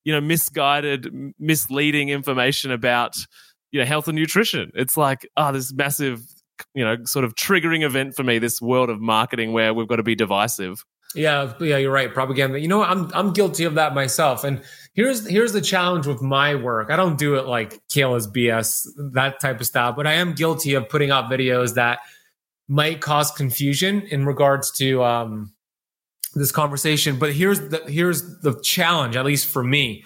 [0.05, 3.17] you know, misguided, misleading information about,
[3.73, 4.71] you know, health and nutrition.
[4.75, 6.23] It's like, oh, this massive,
[6.75, 9.97] you know, sort of triggering event for me, this world of marketing where we've got
[9.97, 10.85] to be divisive.
[11.15, 12.13] Yeah, yeah, you're right.
[12.13, 12.61] Propaganda.
[12.61, 14.45] You know, I'm I'm guilty of that myself.
[14.45, 14.63] And
[14.95, 16.91] here's here's the challenge with my work.
[16.91, 20.75] I don't do it like Kayla's BS, that type of stuff, but I am guilty
[20.75, 21.99] of putting out videos that
[22.71, 25.53] might cause confusion in regards to um,
[26.35, 27.19] this conversation.
[27.19, 30.05] But here's the here's the challenge, at least for me.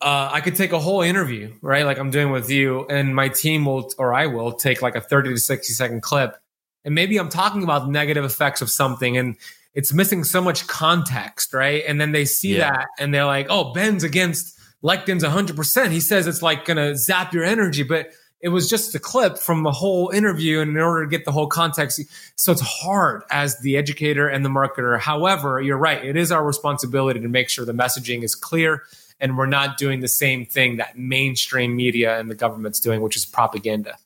[0.00, 1.84] Uh, I could take a whole interview, right?
[1.84, 5.00] Like I'm doing with you, and my team will, or I will, take like a
[5.02, 6.36] 30 to 60 second clip,
[6.84, 9.36] and maybe I'm talking about negative effects of something, and
[9.74, 11.84] it's missing so much context, right?
[11.86, 12.70] And then they see yeah.
[12.70, 16.96] that, and they're like, "Oh, Ben's against lectins 100." percent He says it's like gonna
[16.96, 18.12] zap your energy, but
[18.46, 21.32] it was just a clip from the whole interview and in order to get the
[21.32, 22.00] whole context
[22.36, 25.00] so it's hard as the educator and the marketer.
[25.00, 28.84] However you're right it is our responsibility to make sure the messaging is clear
[29.18, 33.16] and we're not doing the same thing that mainstream media and the government's doing which
[33.16, 33.98] is propaganda.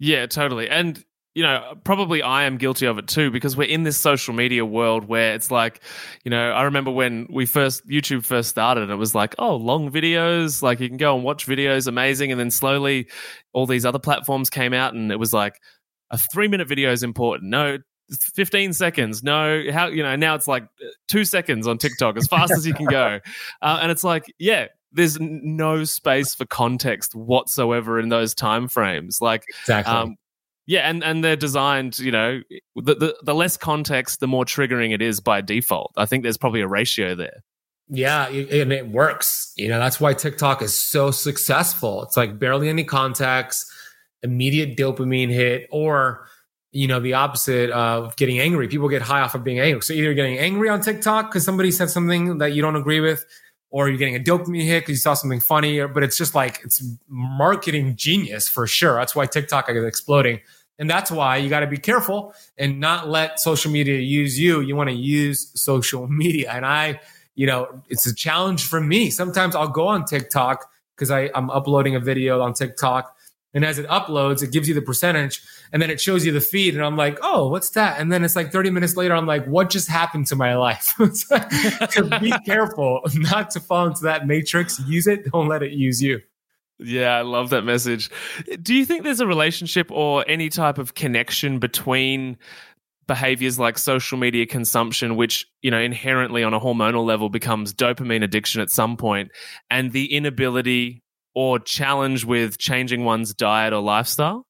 [0.00, 0.68] Yeah totally.
[0.68, 1.04] And
[1.40, 4.62] you know, probably I am guilty of it too because we're in this social media
[4.66, 5.80] world where it's like,
[6.22, 9.56] you know, I remember when we first YouTube first started, and it was like, oh,
[9.56, 13.08] long videos, like you can go and watch videos, amazing, and then slowly
[13.54, 15.62] all these other platforms came out, and it was like
[16.10, 17.48] a three minute video is important.
[17.48, 17.78] No,
[18.12, 19.22] 15 seconds.
[19.22, 20.64] No, how you know now it's like
[21.08, 23.18] two seconds on TikTok, as fast as you can go,
[23.62, 29.22] uh, and it's like, yeah, there's no space for context whatsoever in those time frames.
[29.22, 29.94] Like, exactly.
[29.94, 30.16] Um,
[30.70, 32.42] yeah, and, and they're designed, you know,
[32.76, 35.92] the, the, the less context, the more triggering it is by default.
[35.96, 37.42] I think there's probably a ratio there.
[37.88, 39.52] Yeah, and it works.
[39.56, 42.04] You know, that's why TikTok is so successful.
[42.04, 43.66] It's like barely any context,
[44.22, 46.28] immediate dopamine hit, or
[46.70, 48.68] you know, the opposite of getting angry.
[48.68, 49.82] People get high off of being angry.
[49.82, 53.24] So either getting angry on TikTok because somebody said something that you don't agree with,
[53.70, 55.84] or you're getting a dopamine hit because you saw something funny.
[55.84, 58.94] But it's just like it's marketing genius for sure.
[58.94, 60.38] That's why TikTok is exploding.
[60.80, 64.62] And that's why you got to be careful and not let social media use you.
[64.62, 66.50] You want to use social media.
[66.50, 67.00] And I,
[67.36, 69.10] you know, it's a challenge for me.
[69.10, 73.14] Sometimes I'll go on TikTok because I'm uploading a video on TikTok.
[73.52, 76.40] And as it uploads, it gives you the percentage and then it shows you the
[76.40, 76.74] feed.
[76.74, 78.00] And I'm like, oh, what's that?
[78.00, 80.94] And then it's like 30 minutes later, I'm like, what just happened to my life?
[81.90, 84.80] so be careful not to fall into that matrix.
[84.86, 85.30] Use it.
[85.30, 86.20] Don't let it use you.
[86.82, 88.10] Yeah, I love that message.
[88.62, 92.38] Do you think there's a relationship or any type of connection between
[93.06, 98.22] behaviors like social media consumption which, you know, inherently on a hormonal level becomes dopamine
[98.22, 99.30] addiction at some point
[99.68, 101.02] and the inability
[101.34, 104.46] or challenge with changing one's diet or lifestyle?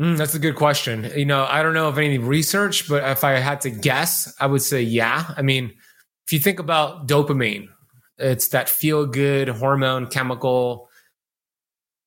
[0.00, 1.10] Mm, that's a good question.
[1.14, 4.46] You know, I don't know of any research, but if I had to guess, I
[4.46, 5.32] would say yeah.
[5.36, 5.72] I mean,
[6.26, 7.68] if you think about dopamine,
[8.18, 10.88] it's that feel good hormone chemical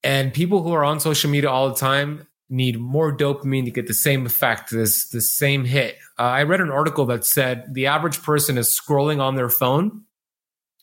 [0.08, 3.88] and people who are on social media all the time need more dopamine to get
[3.88, 5.98] the same effect, this the same hit.
[6.18, 10.04] Uh, I read an article that said the average person is scrolling on their phone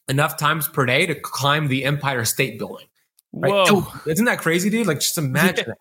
[0.08, 2.86] enough times per day to climb the Empire State Building.
[3.32, 3.50] Right?
[3.50, 3.86] Whoa!
[4.06, 4.86] Isn't that crazy, dude?
[4.86, 5.72] Like, just imagine yeah.
[5.72, 5.78] that.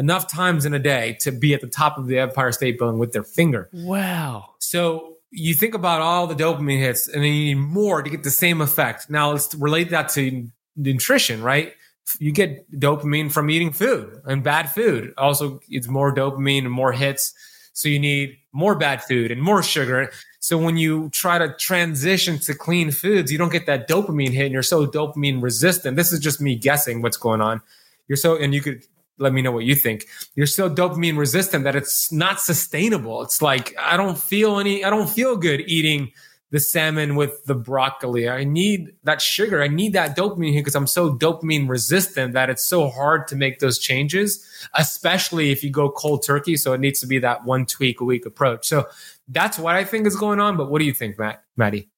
[0.00, 3.00] Enough times in a day to be at the top of the Empire State Building
[3.00, 3.68] with their finger.
[3.72, 4.54] Wow!
[4.60, 8.22] So you think about all the dopamine hits, and then you need more to get
[8.22, 9.10] the same effect.
[9.10, 11.74] Now let's relate that to nutrition, right?
[12.18, 15.12] You get dopamine from eating food and bad food.
[15.18, 17.34] Also, it's more dopamine and more hits.
[17.72, 20.10] So you need more bad food and more sugar.
[20.40, 24.46] So when you try to transition to clean foods, you don't get that dopamine hit
[24.46, 25.96] and you're so dopamine resistant.
[25.96, 27.60] This is just me guessing what's going on.
[28.08, 28.82] You're so, and you could
[29.18, 30.06] let me know what you think.
[30.34, 33.22] You're so dopamine resistant that it's not sustainable.
[33.22, 36.12] It's like I don't feel any I don't feel good eating
[36.50, 38.28] the salmon with the broccoli.
[38.28, 39.62] I need that sugar.
[39.62, 43.36] I need that dopamine here because I'm so dopamine resistant that it's so hard to
[43.36, 44.44] make those changes,
[44.74, 46.56] especially if you go cold turkey.
[46.56, 48.66] So it needs to be that one tweak a week approach.
[48.66, 48.88] So
[49.28, 50.56] that's what I think is going on.
[50.56, 51.90] But what do you think, Matt, Maddie?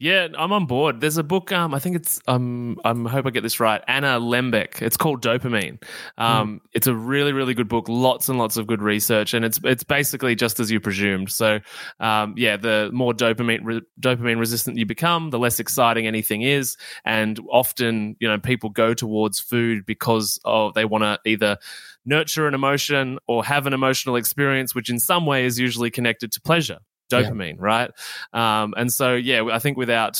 [0.00, 1.00] Yeah, I'm on board.
[1.00, 1.50] There's a book.
[1.50, 2.20] Um, I think it's.
[2.28, 3.82] Um, I hope I get this right.
[3.88, 4.80] Anna Lembke.
[4.80, 5.82] It's called Dopamine.
[6.16, 6.68] Um, mm.
[6.72, 7.88] it's a really, really good book.
[7.88, 11.32] Lots and lots of good research, and it's it's basically just as you presumed.
[11.32, 11.58] So,
[11.98, 16.76] um, yeah, the more dopamine re- dopamine resistant you become, the less exciting anything is,
[17.04, 21.58] and often, you know, people go towards food because of they want to either
[22.06, 26.30] nurture an emotion or have an emotional experience, which in some way is usually connected
[26.32, 26.78] to pleasure
[27.10, 27.58] dopamine, yeah.
[27.58, 27.90] right?
[28.32, 30.18] Um, and so, yeah, I think without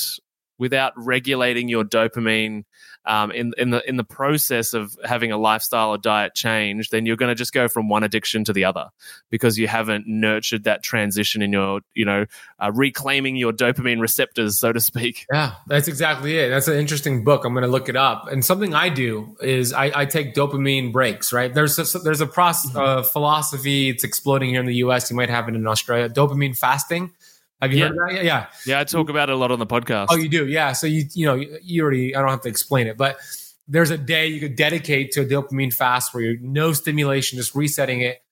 [0.59, 2.65] without regulating your dopamine
[3.09, 7.07] um, in in the in the process of having a lifestyle or diet change, then
[7.07, 8.91] you're going to just go from one addiction to the other
[9.31, 12.27] because you haven't nurtured that transition in your you know
[12.59, 15.27] uh, reclaiming your dopamine receptors, so to speak.
[15.33, 16.51] Yeah, that's exactly it.
[16.51, 17.45] That's an interesting book.
[17.45, 18.29] I'm going to look it up.
[18.31, 21.33] And something I do is I, I take dopamine breaks.
[21.33, 22.79] Right there's a, there's a process mm-hmm.
[22.79, 23.89] uh, philosophy.
[23.89, 25.11] It's exploding here in the U.S.
[25.11, 26.11] You might have it in Australia.
[26.11, 27.13] Dopamine fasting
[27.61, 27.89] have you yeah.
[27.89, 28.25] heard of that?
[28.25, 28.47] Yeah.
[28.67, 30.07] Yeah, I talk about it a lot on the podcast.
[30.11, 30.47] Oh, you do?
[30.47, 30.73] Yeah.
[30.73, 33.19] So you you know, you already I don't have to explain it, but
[33.67, 37.55] there's a day you could dedicate to a dopamine fast where you're no stimulation, just
[37.55, 38.23] resetting it.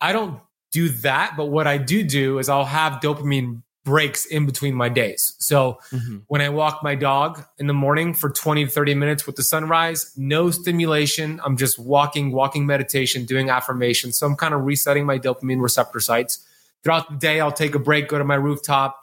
[0.00, 0.40] I don't
[0.72, 4.88] do that, but what I do do is I'll have dopamine breaks in between my
[4.88, 5.34] days.
[5.38, 6.18] So mm-hmm.
[6.28, 9.42] when I walk my dog in the morning for 20 to 30 minutes with the
[9.42, 11.40] sunrise, no stimulation.
[11.44, 14.18] I'm just walking, walking meditation, doing affirmations.
[14.18, 16.46] So I'm kind of resetting my dopamine receptor sites
[16.82, 18.98] throughout the day, I'll take a break, go to my rooftop,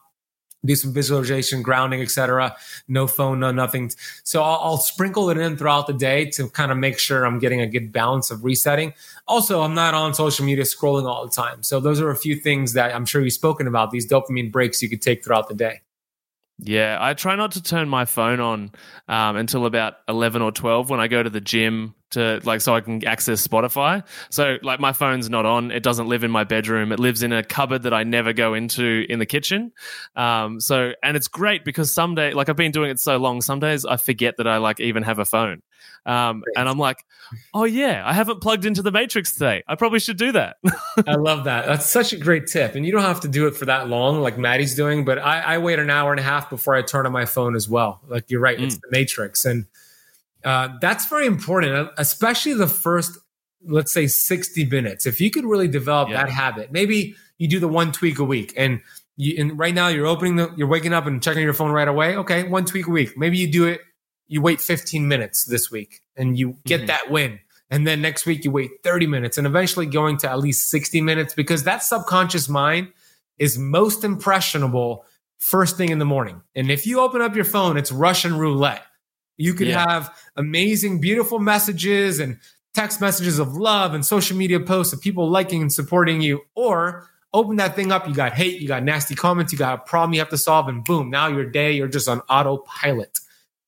[0.66, 2.56] do some visualization, grounding, etc.
[2.88, 3.92] No phone, no nothing.
[4.24, 7.40] So I'll, I'll, sprinkle it in throughout the day to kind of make sure I'm
[7.40, 8.94] getting a good balance of resetting.
[9.28, 11.64] Also, I'm not on social media scrolling all the time.
[11.64, 13.92] So those are a few things that I'm sure you've spoken about.
[13.92, 15.82] These dopamine breaks you could take throughout the day.
[16.62, 18.72] Yeah, I try not to turn my phone on
[19.08, 22.76] um, until about eleven or twelve when I go to the gym to like so
[22.76, 24.04] I can access Spotify.
[24.30, 25.72] So like my phone's not on.
[25.72, 26.92] It doesn't live in my bedroom.
[26.92, 29.72] It lives in a cupboard that I never go into in the kitchen.
[30.16, 33.42] Um, so and it's great because some day like I've been doing it so long.
[33.42, 35.62] Some days I forget that I like even have a phone.
[36.06, 37.06] Um, and I'm like,
[37.54, 39.64] oh yeah, I haven't plugged into the Matrix today.
[39.68, 40.58] I probably should do that.
[41.08, 41.66] I love that.
[41.66, 42.76] That's such a great tip.
[42.76, 45.06] And you don't have to do it for that long, like Maddie's doing.
[45.06, 47.56] But I, I wait an hour and a half before I turn on my phone
[47.56, 48.02] as well.
[48.08, 48.64] Like you're right, mm.
[48.64, 49.66] it's the Matrix, and
[50.44, 53.18] uh, that's very important, uh, especially the first,
[53.66, 55.06] let's say, 60 minutes.
[55.06, 56.24] If you could really develop yeah.
[56.24, 58.82] that habit, maybe you do the one tweak a week and
[59.18, 61.88] you, and right now you're opening the, you're waking up and checking your phone right
[61.88, 62.16] away.
[62.16, 63.18] Okay, one tweak a week.
[63.18, 63.82] Maybe you do it,
[64.28, 66.88] you wait 15 minutes this week and you get mm-hmm.
[66.88, 67.40] that win.
[67.70, 71.02] And then next week you wait 30 minutes and eventually going to at least 60
[71.02, 72.90] minutes because that subconscious mind
[73.38, 75.06] is most impressionable
[75.40, 76.42] first thing in the morning.
[76.56, 78.84] And if you open up your phone, it's Russian roulette.
[79.40, 79.90] You could yeah.
[79.90, 82.38] have amazing, beautiful messages and
[82.74, 86.42] text messages of love and social media posts of people liking and supporting you.
[86.56, 89.82] Or open that thing up, you got hate, you got nasty comments, you got a
[89.82, 93.20] problem you have to solve, and boom, now your day, you're just on autopilot.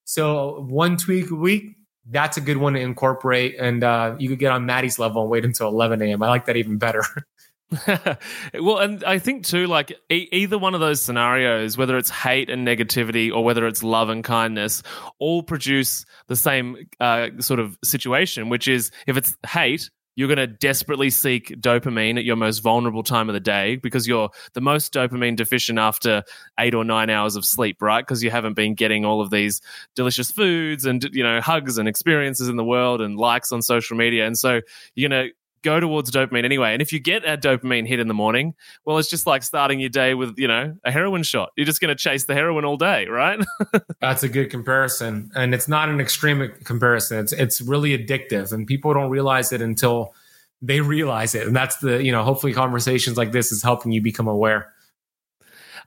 [0.03, 1.77] So one tweak a week,
[2.09, 3.55] that's a good one to incorporate.
[3.57, 6.21] And uh, you could get on Maddie's level and wait until 11 a.m.
[6.21, 7.03] I like that even better.
[8.59, 12.49] well, and I think too, like e- either one of those scenarios, whether it's hate
[12.49, 14.83] and negativity or whether it's love and kindness,
[15.19, 20.37] all produce the same uh, sort of situation, which is if it's hate, you're going
[20.37, 24.61] to desperately seek dopamine at your most vulnerable time of the day because you're the
[24.61, 26.23] most dopamine deficient after
[26.59, 28.01] eight or nine hours of sleep, right?
[28.01, 29.61] Because you haven't been getting all of these
[29.95, 33.95] delicious foods and, you know, hugs and experiences in the world and likes on social
[33.95, 34.27] media.
[34.27, 34.59] And so
[34.95, 35.33] you're going to
[35.63, 36.73] go towards dopamine anyway.
[36.73, 38.55] And if you get a dopamine hit in the morning,
[38.85, 41.51] well, it's just like starting your day with, you know, a heroin shot.
[41.55, 43.39] You're just going to chase the heroin all day, right?
[44.01, 45.31] That's a good comparison.
[45.35, 47.19] And it's not an extreme comparison.
[47.19, 50.13] It's it's really addictive and people don't realize it until
[50.61, 51.47] they realize it.
[51.47, 54.71] And that's the, you know, hopefully conversations like this is helping you become aware.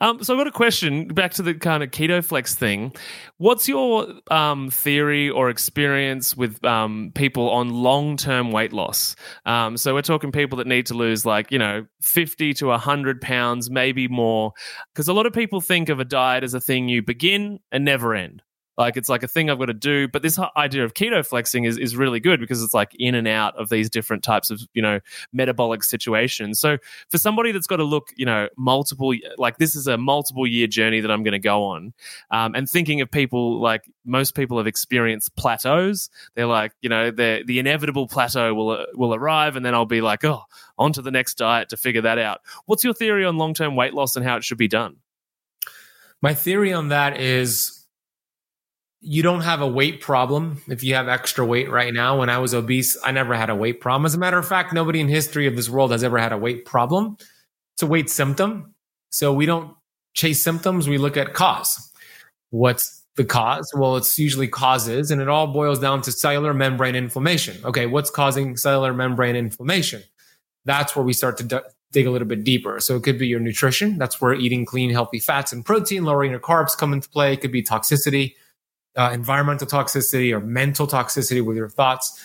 [0.05, 2.93] Um, so I've got a question back to the kind of keto flex thing.
[3.39, 9.17] What's your um, theory or experience with um, people on long term weight loss?
[9.47, 13.23] Um, so we're talking people that need to lose like, you know, 50 to 100
[13.23, 14.53] pounds, maybe more.
[14.93, 17.87] Because a lot of people think of a diet as a thing you begin and
[17.87, 18.43] never end
[18.77, 20.09] Like it's like a thing I've got to do.
[20.09, 23.29] But this idea of keto flexing is, is really good because it's like in and
[23.29, 25.01] out of these different types of, you know,
[25.33, 26.59] metabolic situations.
[26.61, 26.79] So
[27.11, 30.67] for somebody that's got to look, you know, multiple, like this is a multiple year
[30.67, 31.93] journey that I'm going to go on.
[32.31, 36.11] Um, and thinking of people like most people have experienced plateaus.
[36.35, 40.25] They're like, you know, the inevitable plateau will will arrive, and then I'll be like,
[40.25, 40.43] oh,
[40.79, 42.41] on to the next diet to figure that out.
[42.67, 44.97] What's your theory on long term weight loss and how it should be done?
[46.21, 47.84] My theory on that is
[49.07, 52.19] you don't have a weight problem if you have extra weight right now.
[52.19, 54.07] When I was obese, I never had a weight problem.
[54.07, 56.39] As a matter of fact, nobody in history of this world has ever had a
[56.39, 57.19] weight problem.
[57.75, 58.75] It's a weight symptom.
[59.11, 59.77] So we don't
[60.15, 61.93] chase symptoms, we look at cause.
[62.49, 63.71] What's the cause?
[63.77, 67.63] Well, it's usually causes, and it all boils down to cellular membrane inflammation.
[67.63, 70.03] Okay, what's causing cellular membrane inflammation?
[70.65, 71.59] That's where we start to d-
[71.93, 72.81] dig a little bit deeper.
[72.81, 73.99] So it could be your nutrition.
[73.99, 77.35] That's where eating clean, healthy fats and protein, lowering your carbs come into play.
[77.35, 78.35] It could be toxicity
[78.97, 82.23] uh, environmental toxicity or mental toxicity with your thoughts.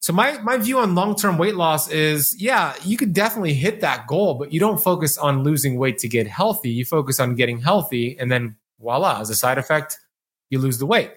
[0.00, 3.82] So my my view on long term weight loss is, yeah, you could definitely hit
[3.82, 6.70] that goal, but you don't focus on losing weight to get healthy.
[6.70, 9.98] You focus on getting healthy, and then voila, as a side effect,
[10.48, 11.12] you lose the weight.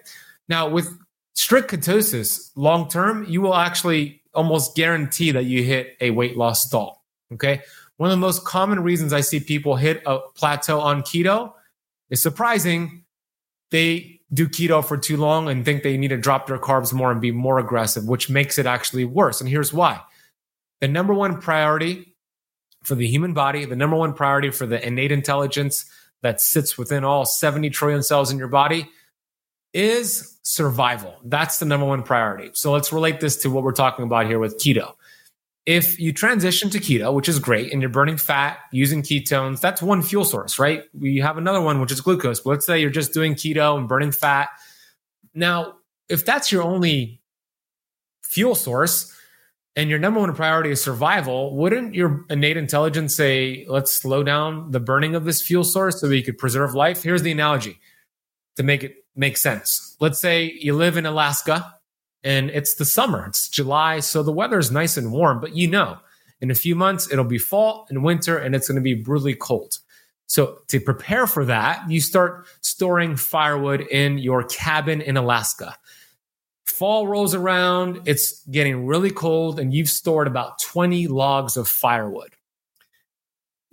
[0.48, 0.88] Now with
[1.32, 6.62] strict ketosis, long term, you will actually almost guarantee that you hit a weight loss
[6.62, 7.02] stall.
[7.32, 7.62] Okay,
[7.96, 11.54] one of the most common reasons I see people hit a plateau on keto
[12.10, 13.04] is surprising.
[13.70, 17.10] They do keto for too long and think they need to drop their carbs more
[17.10, 19.40] and be more aggressive, which makes it actually worse.
[19.40, 20.00] And here's why.
[20.80, 22.16] The number one priority
[22.82, 25.86] for the human body, the number one priority for the innate intelligence
[26.22, 28.90] that sits within all 70 trillion cells in your body
[29.72, 31.16] is survival.
[31.24, 32.50] That's the number one priority.
[32.54, 34.94] So let's relate this to what we're talking about here with keto
[35.66, 39.80] if you transition to keto, which is great, and you're burning fat using ketones, that's
[39.80, 40.84] one fuel source, right?
[40.92, 42.40] We have another one, which is glucose.
[42.40, 44.50] But let's say you're just doing keto and burning fat.
[45.32, 45.76] Now,
[46.08, 47.22] if that's your only
[48.22, 49.10] fuel source
[49.74, 54.70] and your number one priority is survival, wouldn't your innate intelligence say, let's slow down
[54.70, 57.02] the burning of this fuel source so we could preserve life?
[57.02, 57.80] Here's the analogy
[58.56, 59.96] to make it make sense.
[59.98, 61.74] Let's say you live in Alaska
[62.24, 63.26] and it's the summer.
[63.26, 65.98] It's July, so the weather is nice and warm, but you know,
[66.40, 69.34] in a few months it'll be fall and winter and it's going to be brutally
[69.34, 69.78] cold.
[70.26, 75.76] So to prepare for that, you start storing firewood in your cabin in Alaska.
[76.64, 82.34] Fall rolls around, it's getting really cold and you've stored about 20 logs of firewood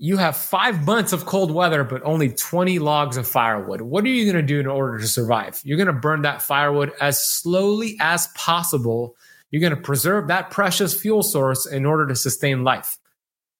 [0.03, 3.81] you have five months of cold weather, but only 20 logs of firewood.
[3.81, 5.61] What are you going to do in order to survive?
[5.63, 9.15] You're going to burn that firewood as slowly as possible.
[9.51, 12.97] You're going to preserve that precious fuel source in order to sustain life.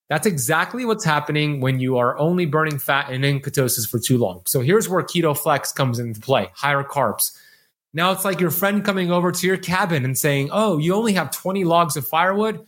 [0.09, 4.17] That's exactly what's happening when you are only burning fat and in ketosis for too
[4.17, 4.41] long.
[4.47, 7.37] So here's where Keto Flex comes into play higher carbs.
[7.93, 11.13] Now it's like your friend coming over to your cabin and saying, Oh, you only
[11.13, 12.65] have 20 logs of firewood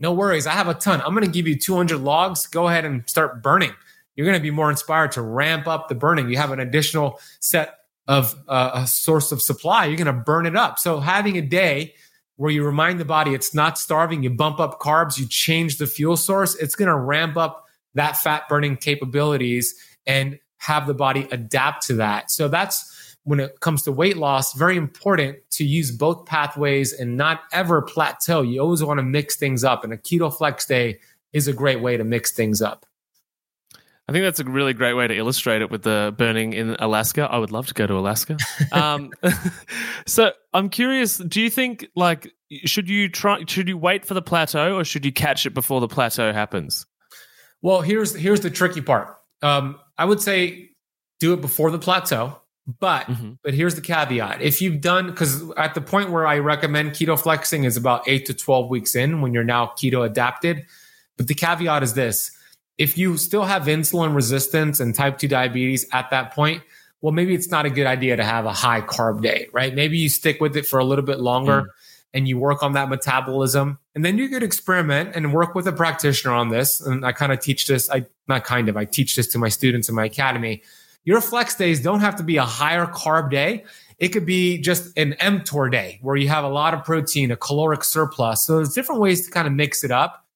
[0.00, 0.46] no worries.
[0.46, 1.00] I have a ton.
[1.02, 2.46] I'm going to give you 200 logs.
[2.46, 3.72] Go ahead and start burning.
[4.16, 6.30] You're going to be more inspired to ramp up the burning.
[6.30, 7.76] You have an additional set
[8.08, 9.86] of uh, a source of supply.
[9.86, 10.78] You're going to burn it up.
[10.78, 11.94] So having a day
[12.36, 15.86] where you remind the body it's not starving, you bump up carbs, you change the
[15.86, 19.74] fuel source, it's going to ramp up that fat burning capabilities
[20.06, 22.30] and have the body adapt to that.
[22.30, 27.16] So that's when it comes to weight loss, very important to use both pathways and
[27.16, 28.42] not ever plateau.
[28.42, 30.98] You always want to mix things up, and a keto flex day
[31.32, 32.86] is a great way to mix things up.
[34.08, 37.28] I think that's a really great way to illustrate it with the burning in Alaska.
[37.30, 38.36] I would love to go to Alaska.
[38.72, 39.12] Um,
[40.06, 41.18] so I'm curious.
[41.18, 42.32] Do you think like
[42.64, 43.44] should you try?
[43.46, 46.86] Should you wait for the plateau, or should you catch it before the plateau happens?
[47.62, 49.16] Well, here's here's the tricky part.
[49.42, 50.70] Um, I would say
[51.20, 52.40] do it before the plateau
[52.78, 53.32] but mm-hmm.
[53.42, 54.40] but here's the caveat.
[54.40, 58.26] If you've done because at the point where I recommend keto flexing is about eight
[58.26, 60.66] to 12 weeks in when you're now keto adapted.
[61.16, 62.30] But the caveat is this
[62.78, 66.62] if you still have insulin resistance and type 2 diabetes at that point,
[67.02, 69.74] well, maybe it's not a good idea to have a high carb day, right?
[69.74, 71.66] Maybe you stick with it for a little bit longer mm.
[72.14, 73.78] and you work on that metabolism.
[73.94, 76.80] And then you could experiment and work with a practitioner on this.
[76.80, 79.50] And I kind of teach this, I not kind of, I teach this to my
[79.50, 80.62] students in my academy
[81.04, 83.64] your flex days don't have to be a higher carb day.
[83.98, 87.36] It could be just an mTOR day where you have a lot of protein, a
[87.36, 88.44] caloric surplus.
[88.44, 90.26] So there's different ways to kind of mix it up.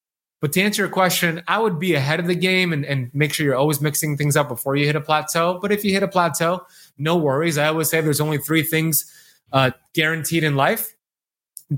[0.40, 3.32] But to answer your question, I would be ahead of the game and, and make
[3.32, 5.58] sure you're always mixing things up before you hit a plateau.
[5.62, 6.66] But if you hit a plateau,
[6.98, 7.56] no worries.
[7.56, 9.10] I always say there's only three things
[9.52, 10.94] uh, guaranteed in life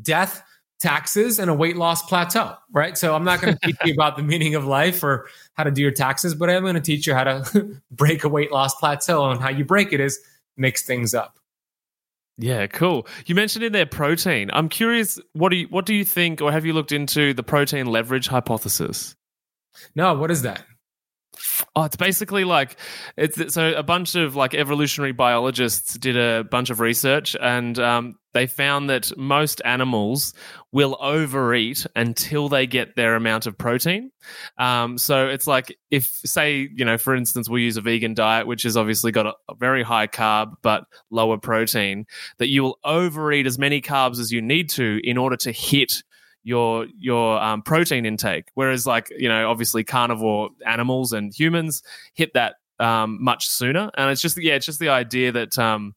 [0.02, 0.42] death,
[0.78, 2.98] taxes and a weight loss plateau, right?
[2.98, 5.70] So I'm not going to teach you about the meaning of life or how to
[5.70, 8.74] do your taxes, but I'm going to teach you how to break a weight loss
[8.74, 10.20] plateau and how you break it is
[10.56, 11.38] mix things up.
[12.38, 13.06] Yeah, cool.
[13.24, 14.50] You mentioned in there protein.
[14.52, 17.42] I'm curious, what do you what do you think, or have you looked into the
[17.42, 19.16] protein leverage hypothesis?
[19.94, 20.62] No, what is that?
[21.74, 22.76] Oh, it's basically like
[23.16, 28.16] it's so a bunch of like evolutionary biologists did a bunch of research and um,
[28.32, 30.34] they found that most animals
[30.76, 34.12] will overeat until they get their amount of protein.
[34.58, 38.46] Um, so it's like if, say, you know, for instance, we use a vegan diet,
[38.46, 42.04] which has obviously got a, a very high carb but lower protein,
[42.36, 46.02] that you will overeat as many carbs as you need to in order to hit
[46.44, 48.50] your your um, protein intake.
[48.52, 53.90] Whereas, like you know, obviously carnivore animals and humans hit that um, much sooner.
[53.96, 55.94] And it's just yeah, it's just the idea that um,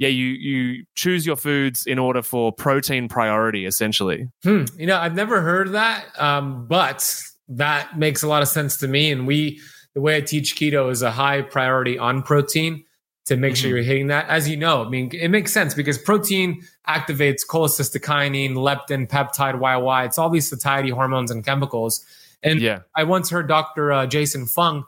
[0.00, 4.30] yeah, you you choose your foods in order for protein priority, essentially.
[4.42, 4.64] Hmm.
[4.78, 8.78] You know, I've never heard of that, um, but that makes a lot of sense
[8.78, 9.12] to me.
[9.12, 9.60] And we,
[9.94, 12.84] the way I teach keto is a high priority on protein
[13.26, 13.60] to make mm-hmm.
[13.60, 14.26] sure you're hitting that.
[14.30, 20.06] As you know, I mean, it makes sense because protein activates cholecystokinin, leptin, peptide, YY.
[20.06, 22.02] It's all these satiety hormones and chemicals.
[22.42, 22.80] And yeah.
[22.96, 23.92] I once heard Dr.
[23.92, 24.84] Uh, Jason Fung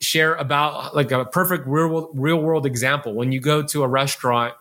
[0.00, 3.14] share about like a perfect real world, real world example.
[3.14, 4.54] When you go to a restaurant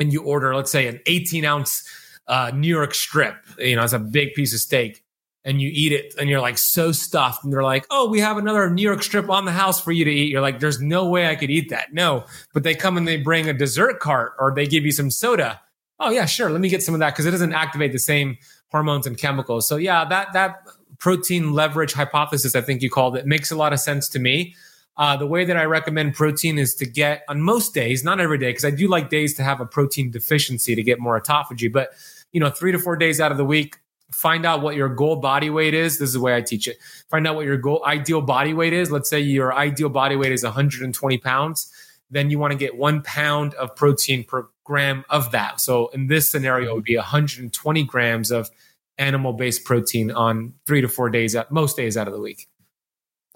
[0.00, 1.88] and you order, let's say, an 18 ounce
[2.26, 5.04] uh, New York strip, you know, it's a big piece of steak
[5.46, 8.36] and you eat it and you're like so stuffed and they're like, oh, we have
[8.36, 10.30] another New York strip on the house for you to eat.
[10.30, 11.94] You're like, there's no way I could eat that.
[11.94, 15.10] No, but they come and they bring a dessert cart or they give you some
[15.10, 15.60] soda.
[16.00, 16.50] Oh yeah, sure.
[16.50, 18.36] Let me get some of that because it doesn't activate the same
[18.70, 19.68] hormones and chemicals.
[19.68, 20.56] So yeah, that that
[20.98, 24.54] protein leverage hypothesis, I think you called it, makes a lot of sense to me.
[24.96, 28.38] Uh, the way that I recommend protein is to get on most days, not every
[28.38, 31.70] day, because I do like days to have a protein deficiency to get more autophagy,
[31.70, 31.90] but
[32.32, 33.76] you know, three to four days out of the week,
[34.10, 35.98] find out what your goal body weight is.
[35.98, 36.78] This is the way I teach it.
[37.10, 38.90] Find out what your goal ideal body weight is.
[38.90, 41.72] Let's say your ideal body weight is 120 pounds.
[42.10, 45.60] Then you want to get one pound of protein per gram of that.
[45.60, 48.50] So in this scenario, it would be 120 grams of
[48.98, 52.48] animal based protein on three to four days, at most days out of the week.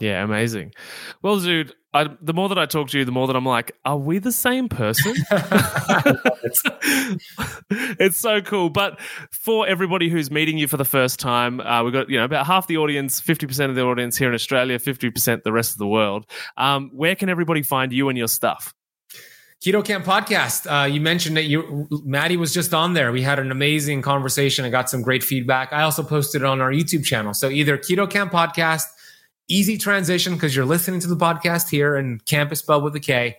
[0.00, 0.72] Yeah, amazing.
[1.22, 3.76] Well, dude, I, the more that I talk to you, the more that I'm like,
[3.84, 5.14] are we the same person?
[7.70, 8.70] it's so cool.
[8.70, 8.98] But
[9.30, 12.46] for everybody who's meeting you for the first time, uh, we've got you know about
[12.46, 15.72] half the audience, fifty percent of the audience here in Australia, fifty percent the rest
[15.72, 16.26] of the world.
[16.56, 18.74] Um, where can everybody find you and your stuff?
[19.62, 20.66] Keto Kamp podcast.
[20.66, 23.12] Uh, you mentioned that you, Maddie was just on there.
[23.12, 24.64] We had an amazing conversation.
[24.64, 25.72] I got some great feedback.
[25.72, 27.34] I also posted it on our YouTube channel.
[27.34, 28.84] So either Keto Kamp podcast
[29.50, 33.36] easy transition because you're listening to the podcast here and campus spelled with a K.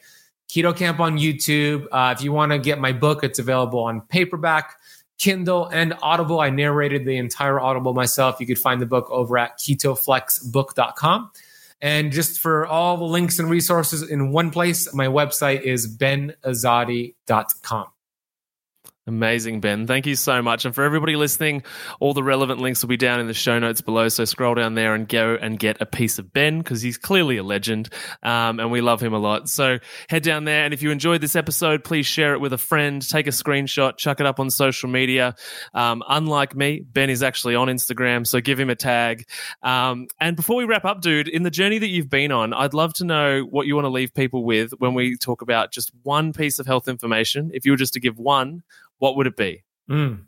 [0.49, 1.88] Keto Kamp on YouTube.
[1.91, 4.76] Uh, if you want to get my book, it's available on paperback,
[5.17, 6.41] Kindle, and Audible.
[6.41, 8.39] I narrated the entire Audible myself.
[8.41, 11.32] You could find the book over at ketoflexbook.com.
[11.82, 17.88] And just for all the links and resources in one place, my website is benazadi.com.
[19.12, 19.88] Amazing, Ben.
[19.88, 20.64] Thank you so much.
[20.64, 21.64] And for everybody listening,
[21.99, 24.07] all the relevant links will be down in the show notes below.
[24.07, 27.36] So scroll down there and go and get a piece of Ben because he's clearly
[27.36, 27.89] a legend
[28.24, 29.49] um, and we love him a lot.
[29.49, 30.64] So head down there.
[30.64, 33.97] And if you enjoyed this episode, please share it with a friend, take a screenshot,
[33.97, 35.36] chuck it up on social media.
[35.74, 38.26] Um, unlike me, Ben is actually on Instagram.
[38.26, 39.28] So give him a tag.
[39.62, 42.74] Um, and before we wrap up, dude, in the journey that you've been on, I'd
[42.74, 45.91] love to know what you want to leave people with when we talk about just
[46.03, 47.51] one piece of health information.
[47.53, 48.64] If you were just to give one,
[49.02, 49.64] what would it be?
[49.89, 50.26] Mm.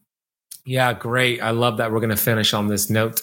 [0.65, 1.43] Yeah, great.
[1.43, 3.21] I love that we're going to finish on this note.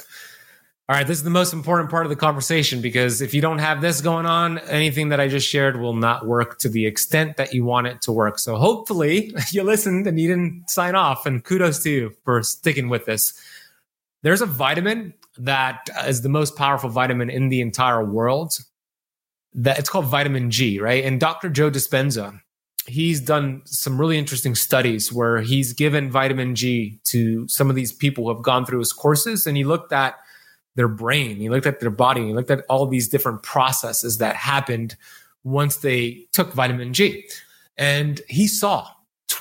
[0.89, 3.59] All right, this is the most important part of the conversation because if you don't
[3.59, 7.37] have this going on, anything that I just shared will not work to the extent
[7.37, 8.39] that you want it to work.
[8.39, 12.89] So hopefully you listened and you didn't sign off, and kudos to you for sticking
[12.89, 13.35] with this.
[14.23, 18.53] There's a vitamin that is the most powerful vitamin in the entire world.
[19.55, 21.05] That it's called vitamin G, right?
[21.05, 21.51] And Dr.
[21.51, 22.41] Joe Dispenza,
[22.87, 27.93] he's done some really interesting studies where he's given vitamin G to some of these
[27.93, 30.17] people who have gone through his courses and he looked at
[30.77, 34.37] their brain, he looked at their body, he looked at all these different processes that
[34.37, 34.97] happened
[35.45, 37.29] once they took vitamin G.
[37.77, 38.89] And he saw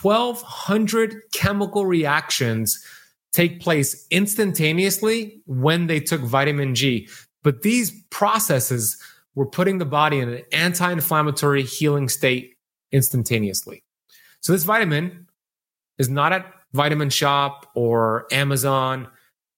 [0.02, 2.84] 1200 chemical reactions
[3.32, 7.08] take place instantaneously when they took vitamin G.
[7.44, 9.02] But these processes
[9.36, 12.56] were putting the body in an anti inflammatory healing state
[12.92, 13.84] instantaneously.
[14.42, 15.28] So this vitamin
[15.98, 19.08] is not at Vitamin Shoppe or Amazon.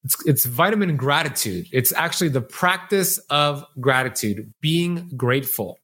[0.04, 1.68] It's, it's vitamin gratitude.
[1.72, 5.80] It's actually the practice of gratitude, being grateful,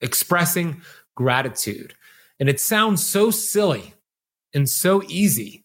[0.00, 0.82] expressing
[1.14, 1.94] gratitude.
[2.40, 3.94] And it sounds so silly
[4.52, 5.64] and so easy,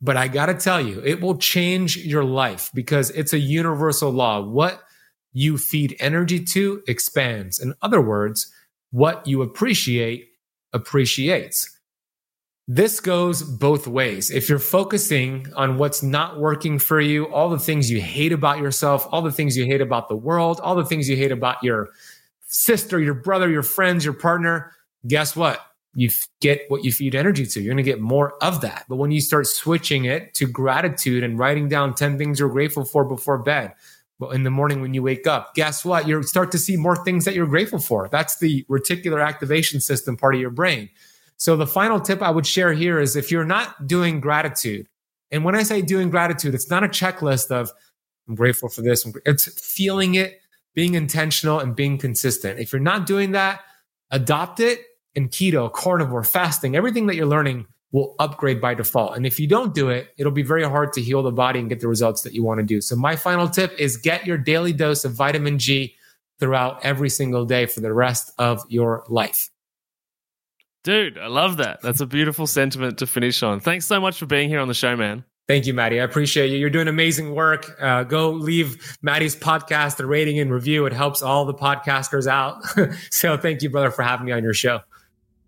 [0.00, 4.10] but I got to tell you, it will change your life because it's a universal
[4.10, 4.40] law.
[4.40, 4.82] What
[5.32, 7.60] you feed energy to expands.
[7.60, 8.52] In other words,
[8.90, 10.31] what you appreciate
[10.72, 11.68] appreciates.
[12.68, 14.30] this goes both ways.
[14.30, 18.58] If you're focusing on what's not working for you, all the things you hate about
[18.58, 21.62] yourself, all the things you hate about the world, all the things you hate about
[21.62, 21.88] your
[22.46, 24.72] sister, your brother, your friends, your partner,
[25.06, 25.60] guess what?
[25.94, 26.08] You
[26.40, 27.60] get what you feed energy to.
[27.60, 28.86] You're going to get more of that.
[28.88, 32.84] But when you start switching it to gratitude and writing down 10 things you're grateful
[32.84, 33.74] for before bed,
[34.30, 36.06] in the morning when you wake up, guess what?
[36.06, 38.08] You start to see more things that you're grateful for.
[38.10, 40.88] That's the reticular activation system part of your brain.
[41.36, 44.88] So the final tip I would share here is if you're not doing gratitude,
[45.30, 47.72] and when I say doing gratitude, it's not a checklist of
[48.28, 49.06] I'm grateful for this.
[49.24, 50.40] It's feeling it,
[50.74, 52.60] being intentional, and being consistent.
[52.60, 53.60] If you're not doing that,
[54.10, 54.80] adopt it
[55.14, 59.16] in keto, carnivore, fasting, everything that you're learning will upgrade by default.
[59.16, 61.68] And if you don't do it, it'll be very hard to heal the body and
[61.68, 62.80] get the results that you want to do.
[62.80, 65.94] So my final tip is get your daily dose of vitamin G
[66.40, 69.50] throughout every single day for the rest of your life.
[70.84, 71.80] Dude, I love that.
[71.82, 73.60] That's a beautiful sentiment to finish on.
[73.60, 75.24] Thanks so much for being here on the show, man.
[75.46, 76.00] Thank you, Maddie.
[76.00, 76.56] I appreciate you.
[76.56, 77.76] You're doing amazing work.
[77.80, 80.86] Uh, go leave Maddie's podcast a rating and review.
[80.86, 82.62] It helps all the podcasters out.
[83.10, 84.80] so thank you, brother, for having me on your show.